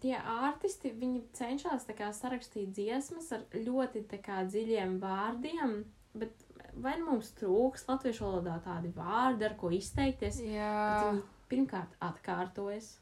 [0.00, 5.82] Tie artisti, viņi cenšas kā sarakstīt dziesmas ar ļoti kā dziļiem vārdiem,
[6.16, 6.46] bet
[6.80, 10.40] vai nu mums trūks latviešu valodā tādi vārdi, ar ko izteikties?
[10.44, 11.12] Jā,
[11.50, 12.94] pirmkārt atkārtojas.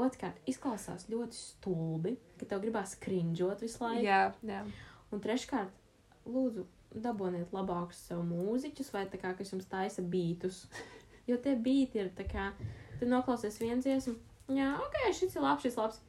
[0.00, 4.06] Otrkārt, izklausās ļoti stulbi, ka tev gribās krinžot visu laiku.
[4.06, 4.62] jā, jā.
[5.12, 5.74] Un treškārt,
[6.30, 6.64] lūdzu,
[6.94, 10.64] dabūniet labākus sev mūziķus, vai tā kā kas jums taisa bītus.
[11.28, 12.48] Jo tie bīti ir tā kā,
[12.98, 14.16] tu noklausies viens dziesmu,
[14.50, 16.00] jā, ok, šis ir labs, šis labs.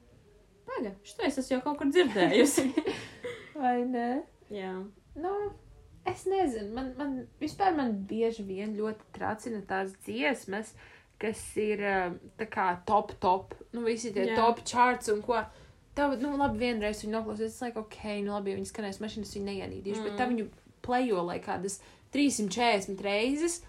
[0.65, 2.63] Paga, šito es esmu jau kaut kur dzirdējusi.
[3.61, 4.07] Vai ne?
[4.49, 4.71] jā.
[5.19, 5.33] Nu,
[6.09, 7.13] es nezinu, man, man
[7.43, 10.73] vispār man bieži vien ļoti tracina tās dziesmas,
[11.21, 14.39] kas ir um, tā kā top, top, nu, visi tie Jā.
[14.39, 15.43] top charts un ko.
[15.91, 19.33] Tev, nu, labi, vienreiz viņu noklausīs, es laiku, ok, nu, labi, ja viņi skanēs mašīnas,
[19.35, 20.07] viņu neienīdīšu, mm.
[20.07, 20.45] bet tā viņu
[20.81, 21.79] plejo, lai kādas
[22.13, 23.61] 340 reizes,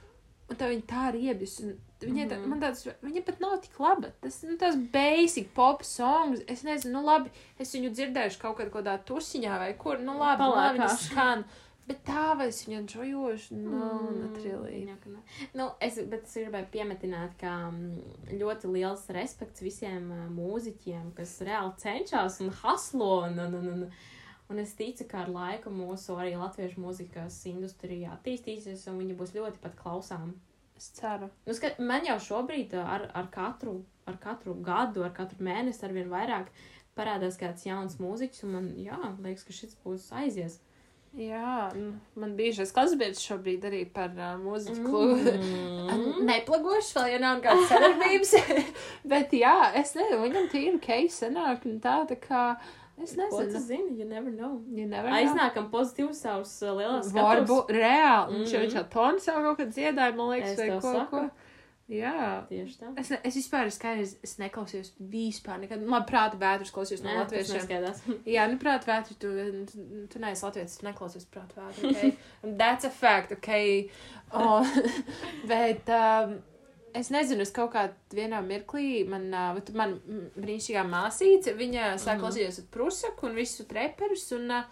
[0.50, 1.56] un tā viņa tā riebjas,
[2.02, 2.48] viņa, tā, Mhm.
[2.50, 6.92] man tāds, viņa pat nav tik laba, tas, nu, tās basic pop songs, es nezinu,
[6.98, 10.88] nu, labi, es viņu dzirdēšu kaut kad kādā tusiņā vai kur, nu, labi, nu, labi,
[10.98, 11.44] skan,
[11.86, 14.84] bet tā vai es viņu enjoyošu, no, Mm, not really.
[14.86, 15.22] jā, ne.
[15.54, 21.76] Nu, es, bet es gribēju piemetināt, ka mm, ļoti liels respekts visiem mūziķiem, kas reāli
[21.78, 23.24] cenšas un haslo.
[23.28, 23.90] Un, un, un, un,
[24.52, 29.34] un es ticu, ka ar laiku mūsu arī latviešu mūzikas industrijā attīstīsies, un viņi būs
[29.36, 30.34] ļoti pat klausām.
[30.76, 31.30] Es ceru.
[31.46, 35.84] Nu, skat, man jau šobrīd ā, ar, ar, katru, ar katru gadu, ar katru mēnesi
[35.86, 36.50] arvien vairāk
[36.98, 40.58] parādās kāds jauns mūziķis, un man jā, liekas, ka šis būs aizies.
[41.12, 41.68] Jā,
[42.16, 45.34] man bijušais klasbiedrs šobrīd arī par uh, mūzikas klubu.
[45.36, 46.22] Mm.
[46.30, 48.32] Neplagošs vēl, ja nav nekādas sadarbības.
[49.12, 52.46] Bet jā, es nezinu, viņam tīri case sanāk un tā, tā kā,
[53.00, 53.60] es nezinu.
[53.66, 54.00] zini?
[54.00, 54.62] You never know.
[54.68, 55.18] You never know.
[55.18, 58.42] Aiznākam pozitīvu savus uh, lielās Varbūt reāli.
[58.42, 61.22] Viņš jau viņš jau tonu savu kaut kad dziedāja, man liekas, Es vai ko, saku.
[61.22, 61.48] ko.
[61.92, 62.44] Jā.
[62.48, 62.90] Tieši tā.
[63.00, 65.82] Es, ne, es vispār skaidrs, es neklausījos vispār nekad.
[65.82, 68.22] Labi, prāta vētras klausījos no Nē, latviešiem.
[68.34, 69.32] Jā, nu, prāt, vētri, tu,
[69.68, 71.90] tu, tu neesi latviešu, tu neklausies prāt, vētri.
[71.90, 72.14] Okay?
[72.42, 73.90] And That's a fact, ok.
[74.32, 74.64] Oh,
[75.50, 76.38] bet um,
[76.94, 82.16] es nezinu, es kaut kā vienā mirklī, man, uh, man mm, brīnišķīgā māsīca, viņa sāk
[82.18, 82.24] Mhm.
[82.24, 84.64] klausīties Prusaku un visu treperus, un uh,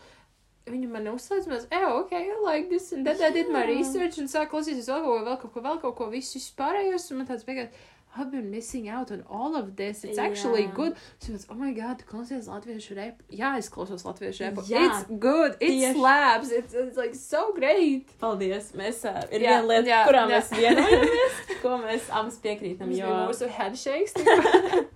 [0.71, 4.19] viņa man uzslēdz, mēs, eh, ok, I like this, and then I did my research,
[4.19, 7.19] un sāk klausīties vēl kaut ko, vēl kaut ko, vēl kaut ko, visu vispārējos, un
[7.23, 7.69] man tāds beigās,
[8.17, 10.03] I've been missing out on all of this.
[10.05, 10.75] It's actually Jā.
[10.75, 10.97] good.
[11.21, 13.23] So it's, oh my god, klausies latviešu repu.
[13.31, 14.65] Jā, es klausos latviešu repu.
[14.67, 14.83] Jā.
[14.87, 15.57] It's good.
[15.61, 15.95] It Tieši.
[15.95, 16.51] slaps.
[16.51, 18.11] It's, it's like so great.
[18.19, 18.73] Paldies.
[18.75, 20.31] Mēs uh, ir Jā, viena lieta, jā, kurā jā.
[20.35, 22.91] mēs vienojamies, ko mēs abas piekrītam.
[22.99, 24.19] Jo mūsu handshakes.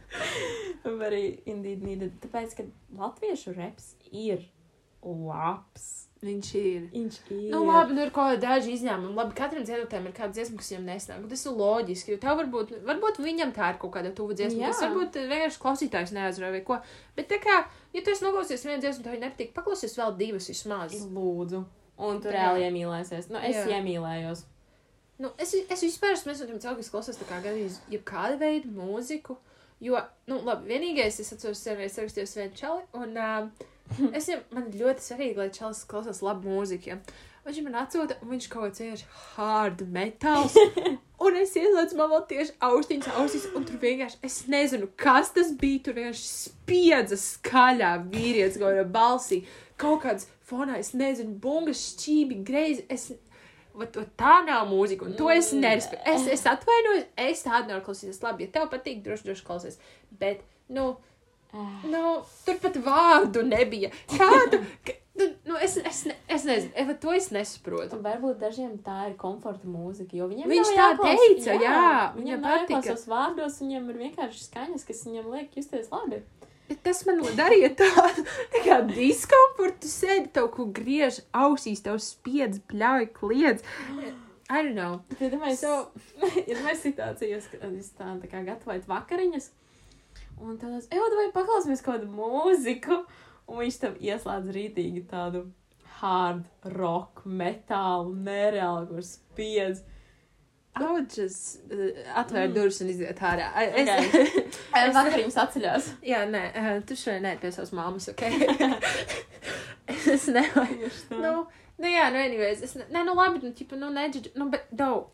[0.85, 2.19] arī indeed needed.
[2.25, 2.67] Tāpēc, ka
[2.99, 4.43] latviešu reps ir
[5.05, 6.04] labs.
[6.25, 6.85] Viņš ir.
[6.95, 7.41] Viņš ir.
[7.53, 9.13] Nu, labi, nu ir kaut kādi daži izņēmumi.
[9.19, 11.19] Labi, katram dziedātājam ir kāda dziesma, kas viņam nesnāk.
[11.21, 14.63] un Tas ir loģiski, jo tā varbūt, varbūt viņam tā ir kaut kāda tuva dziesma.
[14.63, 14.73] Jā.
[14.73, 16.81] Tas varbūt vienkārši klausītājs neaizrauja vai ko.
[17.19, 17.59] Bet tā kā,
[17.93, 20.97] ja tu esi noklausies vienu dziesmu, tev nepatīk, paklausies vēl divas vismaz.
[21.05, 21.65] Lūdzu.
[22.09, 23.29] Un tu reāli iemīlēsies.
[23.31, 23.77] Nu, es Jā.
[23.77, 24.47] iemīlējos.
[25.23, 28.41] Nu, es, es vispār esmu viens no tiem cilvēkiem, kas klausās tā kā gandrīz jebkāda
[28.41, 29.37] veida mūziku.
[29.85, 30.01] Jo,
[30.31, 33.69] nu, labi, vienīgais, es atceros, es rakstīju vienu čali, un uh,
[34.17, 36.93] es viņam, man ļoti svarīgi, lai čalis klausās labu mūziku.
[36.93, 36.99] Ja.
[37.45, 40.57] Viņš man atsūta, un viņš kaut ko cieši hard metāls.
[41.25, 45.53] Un es ieslēdzu man vēl tieši austiņas, ausīs, un tur vienkārši, es nezinu, kas tas
[45.61, 45.83] bija.
[45.87, 49.39] Tur vienkārši spiedza skaļā vīrietis, kaut kādā balsī,
[49.81, 52.89] kaut kāds fonā, es nezinu, bungas, šķībi, greizi.
[52.93, 53.13] Es,
[53.75, 56.13] Vat, vat tā nav mūzika, un to es nerespektēju.
[56.15, 58.21] Es, es atvainojos, es tādu nevaru klausīties.
[58.23, 59.81] Labi, ja tev patīk, droši, droši klausies.
[60.21, 60.93] Bet, nu,
[61.91, 62.03] nu
[62.47, 63.91] tur pat vārdu nebija.
[64.11, 64.61] Kādu?
[65.15, 68.01] Nu, nu, es, es, ne, es nezinu, Eva, to es nesaprotu.
[68.03, 71.75] Varbūt dažiem tā ir komforta mūzika, Viņš nav tā jāklaus- teica, jā,
[72.17, 72.81] viņam viņam nav patika.
[72.81, 76.19] jāklausās vārdos, viņiem ir vienkārši skaņas, kas viņam liek justies labi.
[76.67, 78.25] Bet tas man darīja tādu
[78.57, 79.85] tā kā diskomfortu.
[79.85, 83.63] Tu sēdi tev, ko griež ausīs, tev spiedz, bļauj, kliedz.
[84.51, 84.99] I don't know.
[85.19, 86.27] Tad mēs, So- so...
[86.51, 89.47] ja mēs situācijas, kad es tā, tā kā gatavoju vakariņas,
[90.45, 93.01] un tad es, ej, vai paklausīsimies kādu mūziku,
[93.49, 95.47] un viņš tam ieslēdz rītīgi tādu
[96.01, 96.45] hard
[96.77, 99.83] rock, metālu, nereāli, kur spiedz.
[100.75, 101.85] I would just uh,
[102.19, 102.55] atvērt Mm.
[102.57, 103.45] durvis un iziet ārā.
[103.63, 104.43] Es, Okay.
[104.81, 105.91] Es- Vakariņas atceļās.
[106.03, 108.25] Jā, nē, uh, tu šodien nē pie savas mammas, ok?
[110.15, 110.91] es nevaru.
[111.11, 111.33] Nu,
[111.79, 114.67] nu, jā, nu, anyways, es, ne, nē, nu, labi, nu, ķipa, nu, neģidžu, nu, bet,
[114.75, 115.05] dau,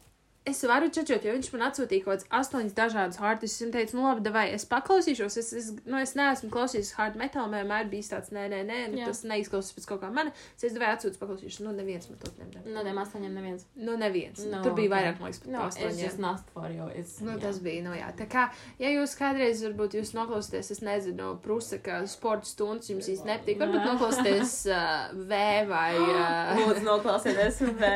[0.49, 4.07] es varu džudžot, jo viņš man atsūtīja kaut kāds astoņas dažādas artistus, un teica, nu,
[4.07, 8.09] labi, davai, es paklausīšos, es, es, nu, es neesmu klausījis hard metal, man vienmēr bijis
[8.13, 9.11] tāds, nē, nē, nē, nu, Jā.
[9.11, 12.33] tas neizklausās pēc kaut kā mana, es es davai atsūtu paklausīšos, nu, neviens man to
[12.39, 12.65] nedara.
[12.73, 13.67] No tiem astoņiem neviens.
[13.77, 14.41] Nu, neviens.
[14.47, 16.01] No, No, Tur bija vairāk, man liekas, pat No, it's astoņiem.
[16.05, 16.89] just not for you.
[16.97, 17.41] It's, Nu, jā.
[17.45, 18.09] tas bija, nu jā.
[18.19, 18.49] Tā kā,
[18.81, 23.87] ja jūs kādreiz, varbūt jūs noklausāties, es nezinu, Prusaka sporta stundas, jums īsti nepatīk, varbūt
[23.93, 27.93] noklausāties uh, V vai, uh, Lūdzu, noklausieties V.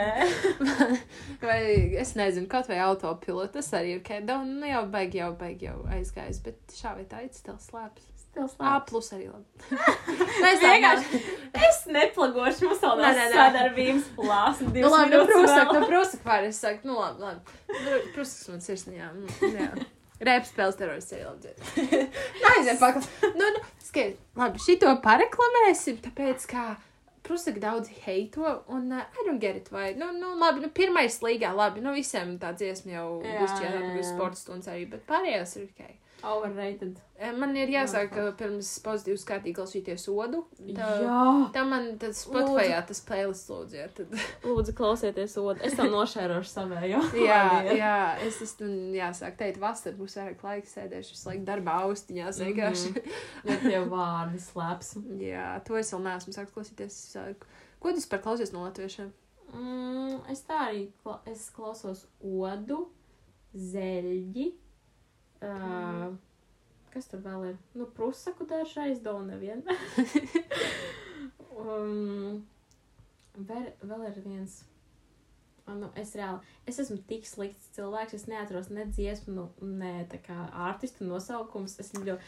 [1.44, 1.60] vai,
[2.00, 5.78] es nezinu, kaut vai autopilotu, tas arī ir, ka, nu jau baigi, jau baigi, jau
[5.94, 8.10] aizgājis, bet šā vai tā, it's still slaps.
[8.34, 9.44] Stils A, plus arī labi.
[10.42, 11.18] Mēs Vienkārši
[11.68, 13.36] es neplagošu, mums vēl Nē, nav nē, nē.
[13.38, 14.62] sadarbības plāns.
[14.64, 17.60] Nu, labi, nu, Prusaka, nu, Prusaka pār, es saku, nu, labi, labi.
[17.84, 19.68] Nu, Prusaks man sirsniņā, mm, jā.
[20.24, 21.94] Rēps spēles terorists arī labi dzied.
[22.50, 23.30] Aiziet, pakla.
[23.38, 24.18] Nu, nu, skaidrs.
[24.42, 26.66] Labi, šito pareklamēsim, tāpēc, kā
[27.24, 31.16] Prusaka daudz heito, un uh, I don't get it, vai, nu, nu, labi, nu, pirmais
[31.24, 33.92] līgā, labi, nu, visiem tā dziesma jau Jā, būs jā.
[33.96, 35.94] būs sports stundas arī, bet pārējās ir ok.
[36.24, 36.98] Overrated.
[37.18, 40.40] Eh, Man ir jāsaka, ka pirms pozitīvi skatīt klausīties odu.
[40.76, 41.24] Tā, Jā.
[41.54, 44.14] tā man tad Spotify tas playlists lūdzu, jā, tad.
[44.44, 45.64] Lūdzu, klausieties otru.
[45.68, 47.02] Es tam nošērošu savējo.
[47.28, 47.42] Jā,
[47.76, 47.94] jā,
[48.24, 52.94] es esmu, jāsaka, teikt, vasarā būs vairāk laika sēdēšu visu laiku darbā austiņās vienkārši.
[53.48, 54.94] Ja tie vārdi slēps.
[55.20, 56.98] Jā, to es vēl neesmu sācis klausīties.
[57.82, 59.12] Ko tu vispār klausies no latviešiem?
[59.54, 62.86] Mm, es tā arī kla es klausos odu,
[63.54, 64.46] zeļģi.
[65.44, 65.73] Uh,
[66.94, 67.56] kas tur vēl ir?
[67.78, 69.82] Nu, prusaku dažreiz, dolu nevienmēr.
[71.64, 72.44] um,
[73.38, 74.62] vēl, vēl ir viens.
[75.64, 79.44] Ah, Nu, es reāli, es esmu tik slikts cilvēks, es neatceros ne dziesmu, nu,
[79.80, 80.34] ne tā kā
[80.66, 81.78] artistu nosaukums.
[81.80, 82.20] Es ļoti,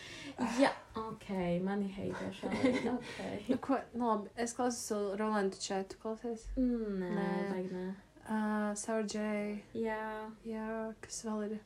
[0.62, 1.26] jā, ok,
[1.66, 3.18] mani heitē šādi, ok.
[3.50, 4.88] Nu, ko, nu, labi, es klausos
[5.20, 6.46] Rolandu četu, klausies.
[6.56, 7.28] Mm, Nē, Nē.
[7.52, 7.84] vajag nē.
[8.26, 9.20] Uh, Sour J,
[9.84, 10.00] Jā.
[10.48, 10.70] jā,
[11.04, 11.58] kas vēl ir?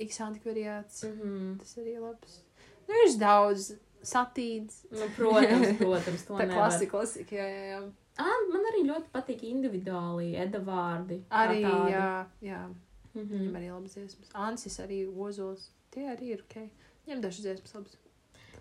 [0.00, 1.58] X antikvariāts, Mm -hmm.
[1.60, 2.40] tas arī labs.
[2.88, 3.72] Nu, ir daudz
[4.02, 4.84] satīts.
[4.90, 7.80] Nu, protams, protams, Tā klasika, klasika, jā, jā, jā.
[8.18, 11.20] Ah, man arī ļoti patīk individuāli Eda vārdi.
[11.30, 11.92] kā Arī, tādi.
[11.92, 12.68] jā, jā.
[13.14, 13.28] Mhm.
[13.38, 14.28] Viņam arī labas dziesmas.
[14.34, 15.70] Ansis arī ozols.
[15.90, 16.70] Tie arī ir ok.
[17.06, 17.96] Viņam dažas dziesmas labas.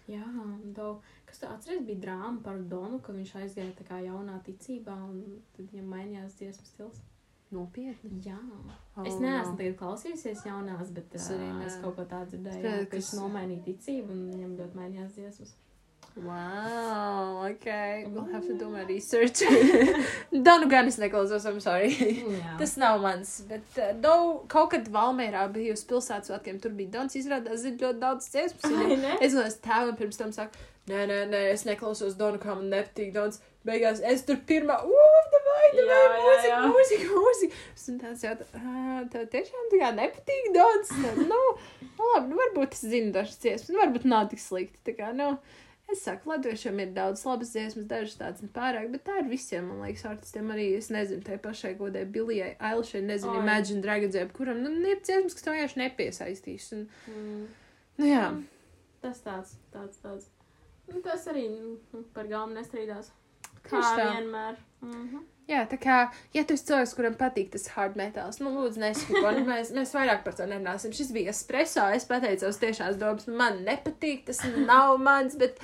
[0.10, 0.24] Jā,
[0.74, 4.96] do, kas tā atceries, bija drāma par Donu, ka viņš aizgāja tā kā jaunā ticībā,
[5.10, 7.02] un tad viņam mainījās dziesmas stils.
[7.52, 8.20] Nopietni.
[8.26, 8.38] Jā,
[9.00, 12.36] Oh, es neesmu tagad klausījusies jaunās, bet Es es, arī uh, es kaut ko tādu
[12.36, 15.54] dzirdēju, Ka- kas- viņš nomainīja ticību, un viņam ļoti mainījās dziesmas.
[16.20, 17.66] Wow, ok.
[18.14, 19.40] We'll have to do my research.
[20.48, 21.94] Donu gan es neklausos, I'm sorry.
[21.94, 22.58] Jā.
[22.60, 24.14] Tas nav mans, bet uh, do,
[24.52, 28.68] kaut kad Valmērā bija uz pilsētas svētkiem, tur bija Dons, izrādās, zina ļoti daudz dziesmas.
[28.74, 29.06] Viņam.
[29.06, 29.16] ne?
[29.26, 30.60] Es tēvam pirms tam saku,
[30.92, 33.40] nē, nē, nē, es neklausos Donu, kā man nepatīk Dons.
[33.68, 35.32] Beigās es tur pirmā, uf,
[35.78, 36.60] davai, Jā, jā, mūzika, jā.
[36.74, 37.62] mūzika, mūzika.
[37.76, 40.90] Es un tāds jautā, "Ā, tev tiešām tā kā nepatīk Dons?
[40.90, 41.40] Tad, nu,
[41.82, 44.80] nu, labi, nu, varbūt es zinu dažas dziesmas, nu, varbūt nav tik slikti.
[44.90, 45.38] Tā kā, nu,
[45.92, 49.82] es saku, latviešiem ir daudz labas dziesmas, dažas tādas nepārāk, bet tā ir visiem, man
[49.88, 53.42] liekas, artistiem arī, es nezinu, tai pašai godai Bilijai Ailšai, nezinu, Oi.
[53.44, 56.72] Imagine Dragons, jeb kuram, nu, ir dziesmas, kas tev vienkārši nepiesaistīs.
[56.74, 57.48] Un, Mm.
[57.98, 58.44] nu, jā.
[59.02, 60.26] Tas tāds, tāds, tāds.
[60.92, 63.10] Nu, tas arī nu, par galvu nestrīdās.
[63.64, 64.06] Kā Tieši tā.
[64.14, 64.58] vienmēr.
[65.50, 65.98] Jā, tā kā,
[66.36, 69.94] ja tu esi cilvēks, kuram patīk tas hard metāls, nu, lūdzu, nesaku, nu, mēs, mēs
[69.98, 70.94] vairāk par to nerunāsim.
[70.94, 75.58] Šis bija espreso, es pateicu savas tiešās domas, man nepatīk, tas nav mans, bet,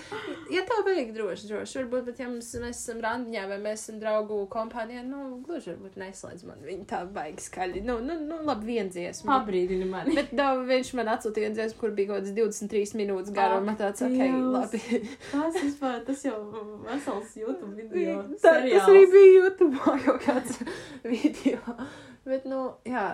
[0.53, 4.01] ja tev vajag droši, droši, varbūt, bet, ja mums, mēs esam randiņā vai mēs esam
[4.01, 7.85] draugu kompānijā, nu, gluži varbūt neslēdz man viņa tā baigi skaļi.
[7.85, 9.29] Nu, nu, nu labi, viens dziesmu.
[9.29, 10.17] Pabrīdini mani.
[10.17, 13.69] Bet da, viņš man atsūtīja vienu dziesmu, kur bija kaut kāds 23 minūtes gara, un
[13.69, 14.49] man tāds, ok, Dievs.
[14.55, 14.81] labi.
[15.29, 16.39] Tas vispār, tas jau
[16.87, 18.23] vesels YouTube video.
[18.43, 20.59] Tā, tas arī bija YouTube kaut kāds
[21.03, 21.59] video.
[22.25, 23.05] Bet, nu, jā,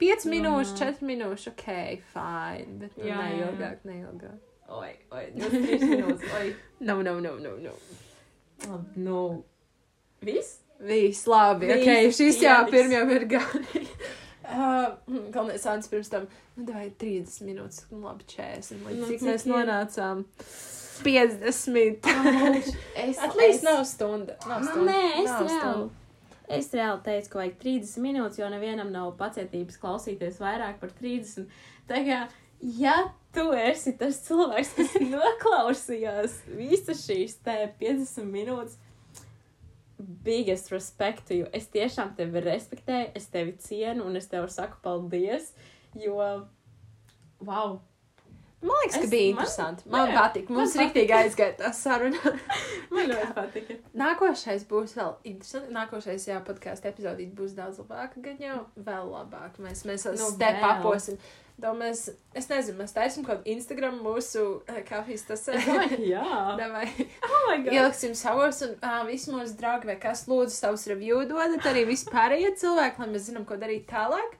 [0.00, 0.90] 5 Nu, minūtes, jā.
[0.92, 1.66] 4 minūtes, ok,
[2.12, 2.78] fine.
[2.82, 3.46] Bet, nu, Jā, jā, jā.
[3.46, 4.40] neilgāk, neilgāk.
[4.76, 6.24] Oi, oi, 23 minūtes.
[6.40, 6.48] Oi.
[6.88, 7.74] No, no, no, no, no.
[8.66, 9.20] Labi, nu.
[10.26, 10.56] Viss?
[10.82, 12.74] Viss labi, Viss ok, šis jā, pietiks.
[12.74, 13.86] pirmajam ir gani.
[14.46, 14.90] Uh,
[15.34, 16.26] Galvenais sāns pirms tam,
[16.58, 18.82] nu, vai 30 minūtes, nu, labi, 40.
[18.84, 20.26] Līdz Nu, cik mēs nonācām?
[21.04, 22.08] 50.
[22.96, 24.36] Es, Atlīdz nav stunda.
[24.48, 24.92] Nav stunda.
[24.92, 25.60] nē, es nav reāli.
[25.60, 26.02] stunda.
[26.56, 31.48] Es reāli teicu, ka vajag 30 minūtes, jo nevienam nav pacietības klausīties vairāk par 30.
[31.90, 32.20] Tā kā,
[32.78, 32.96] ja
[33.34, 38.78] tu esi tas cilvēks, kas noklausījās visas šīs te 50 minūtes,
[39.98, 41.48] biggest respect to you.
[41.56, 45.50] Es tiešām tevi respektēju, es tevi cienu un es tev saku paldies,
[45.98, 46.20] jo,
[47.40, 47.78] wow,
[48.66, 49.88] Man liekas, ka Es- bija man- interesanti.
[49.94, 50.48] Man, man patīk.
[50.50, 52.34] Mums man rīktīgi aizgāja tā saruna.
[52.96, 53.78] man ļoti patika.
[54.02, 55.74] Nākošais būs vēl interesanti.
[55.76, 59.58] Nākošais, jā, podkāstu epizodīt būs daudz labāka, gan jau vēl labāk.
[59.62, 61.18] Mēs, mēs Nu, step uposim.
[61.56, 62.02] Mēs,
[62.36, 65.46] es nezinu, mēs taisim kaut Instagram mūsu eh, kafijas tas.
[66.12, 66.24] Jā,
[66.60, 66.84] Davai.
[67.24, 67.72] oh my god.
[67.72, 72.50] Ieliksim savos un uh, visi mūsu draugi, vai kas lūdzu savus review dodat, arī vispārējie
[72.60, 74.36] cilvēki, lai mēs zinām, ko darīt tālāk.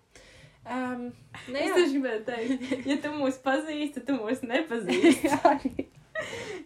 [0.67, 1.03] Um,
[1.47, 1.75] ne, Es jā.
[1.77, 5.31] tieši gribēju teikt, ja tu mūs pazīsti, tu mūs nepazīsti.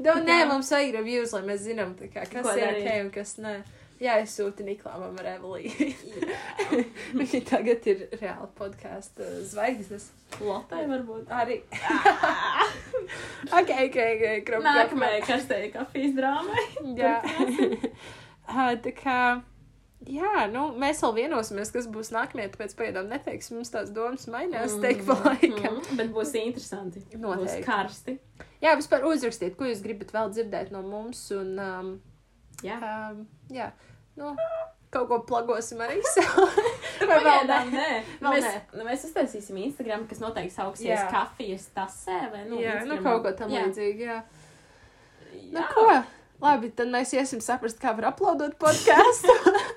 [0.00, 2.86] Jā, nē, mums vajag reviews, lai mēs zinām, kā, kas Ko ir darīt?
[2.86, 3.54] ok un kas nē.
[4.00, 5.90] Jā, es sūtu Niklāmam ar Evelīnu.
[7.18, 10.06] Viņa tagad ir reāli podkāstu zvaigznes.
[10.40, 11.28] Lotai varbūt.
[11.36, 11.58] Arī.
[13.58, 14.24] ok, ok, ok.
[14.48, 16.64] Krup, Nākamajai karstajai kafijas drāmai.
[16.96, 17.18] Jā.
[18.48, 19.18] Ā, tā kā.
[20.08, 24.72] Jā, nu, mēs vēl vienosimies, kas būs nākamie, tāpēc pagaidām neteiksim, mums tās domas mainās,
[24.80, 25.76] teik pa laikam.
[25.76, 27.02] Mhm, Bet būs interesanti.
[27.12, 27.64] Būs Noteikti.
[27.66, 28.14] karsti.
[28.64, 31.90] Jā, vispār uzrakstiet, ko jūs gribat vēl dzirdēt no mums, un, um,
[32.64, 32.78] Jā.
[32.80, 33.68] um, jā,
[34.16, 34.32] nu,
[34.90, 36.32] kaut ko plagosim arī sev.
[37.10, 37.58] Vai vēl nē?
[37.74, 37.90] nē.
[38.24, 38.62] Vēl mēs, nē.
[38.80, 41.10] nu, mēs uztaisīsim Instagram, kas noteikti sauksies Jā.
[41.12, 42.56] kafijas tasē vai nu.
[42.56, 43.04] jā, nu, Instagramā.
[43.04, 43.66] kaut ko tam Jā.
[43.68, 44.18] līdzīgi, jā.
[45.52, 45.68] Nu, Jā.
[45.76, 45.86] ko?
[46.40, 49.28] Labi, tad mēs iesim saprast, kā var uploadot podkāstu.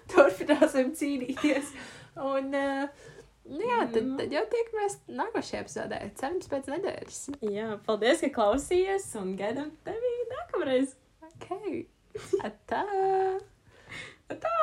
[0.43, 1.71] Turpināsim cīnīties.
[2.19, 2.87] Un, uh,
[3.49, 4.17] nu, jā, tad, Mhm.
[4.19, 5.99] tad jau tiekamies nākošajā epizodē.
[6.19, 7.21] Cerams, pēc nedēļas.
[7.53, 10.95] Jā, paldies, ka klausījies un gaidām tevi nākamreiz.
[11.23, 11.85] Ok.
[12.45, 12.83] Atā!
[14.29, 14.57] Tā!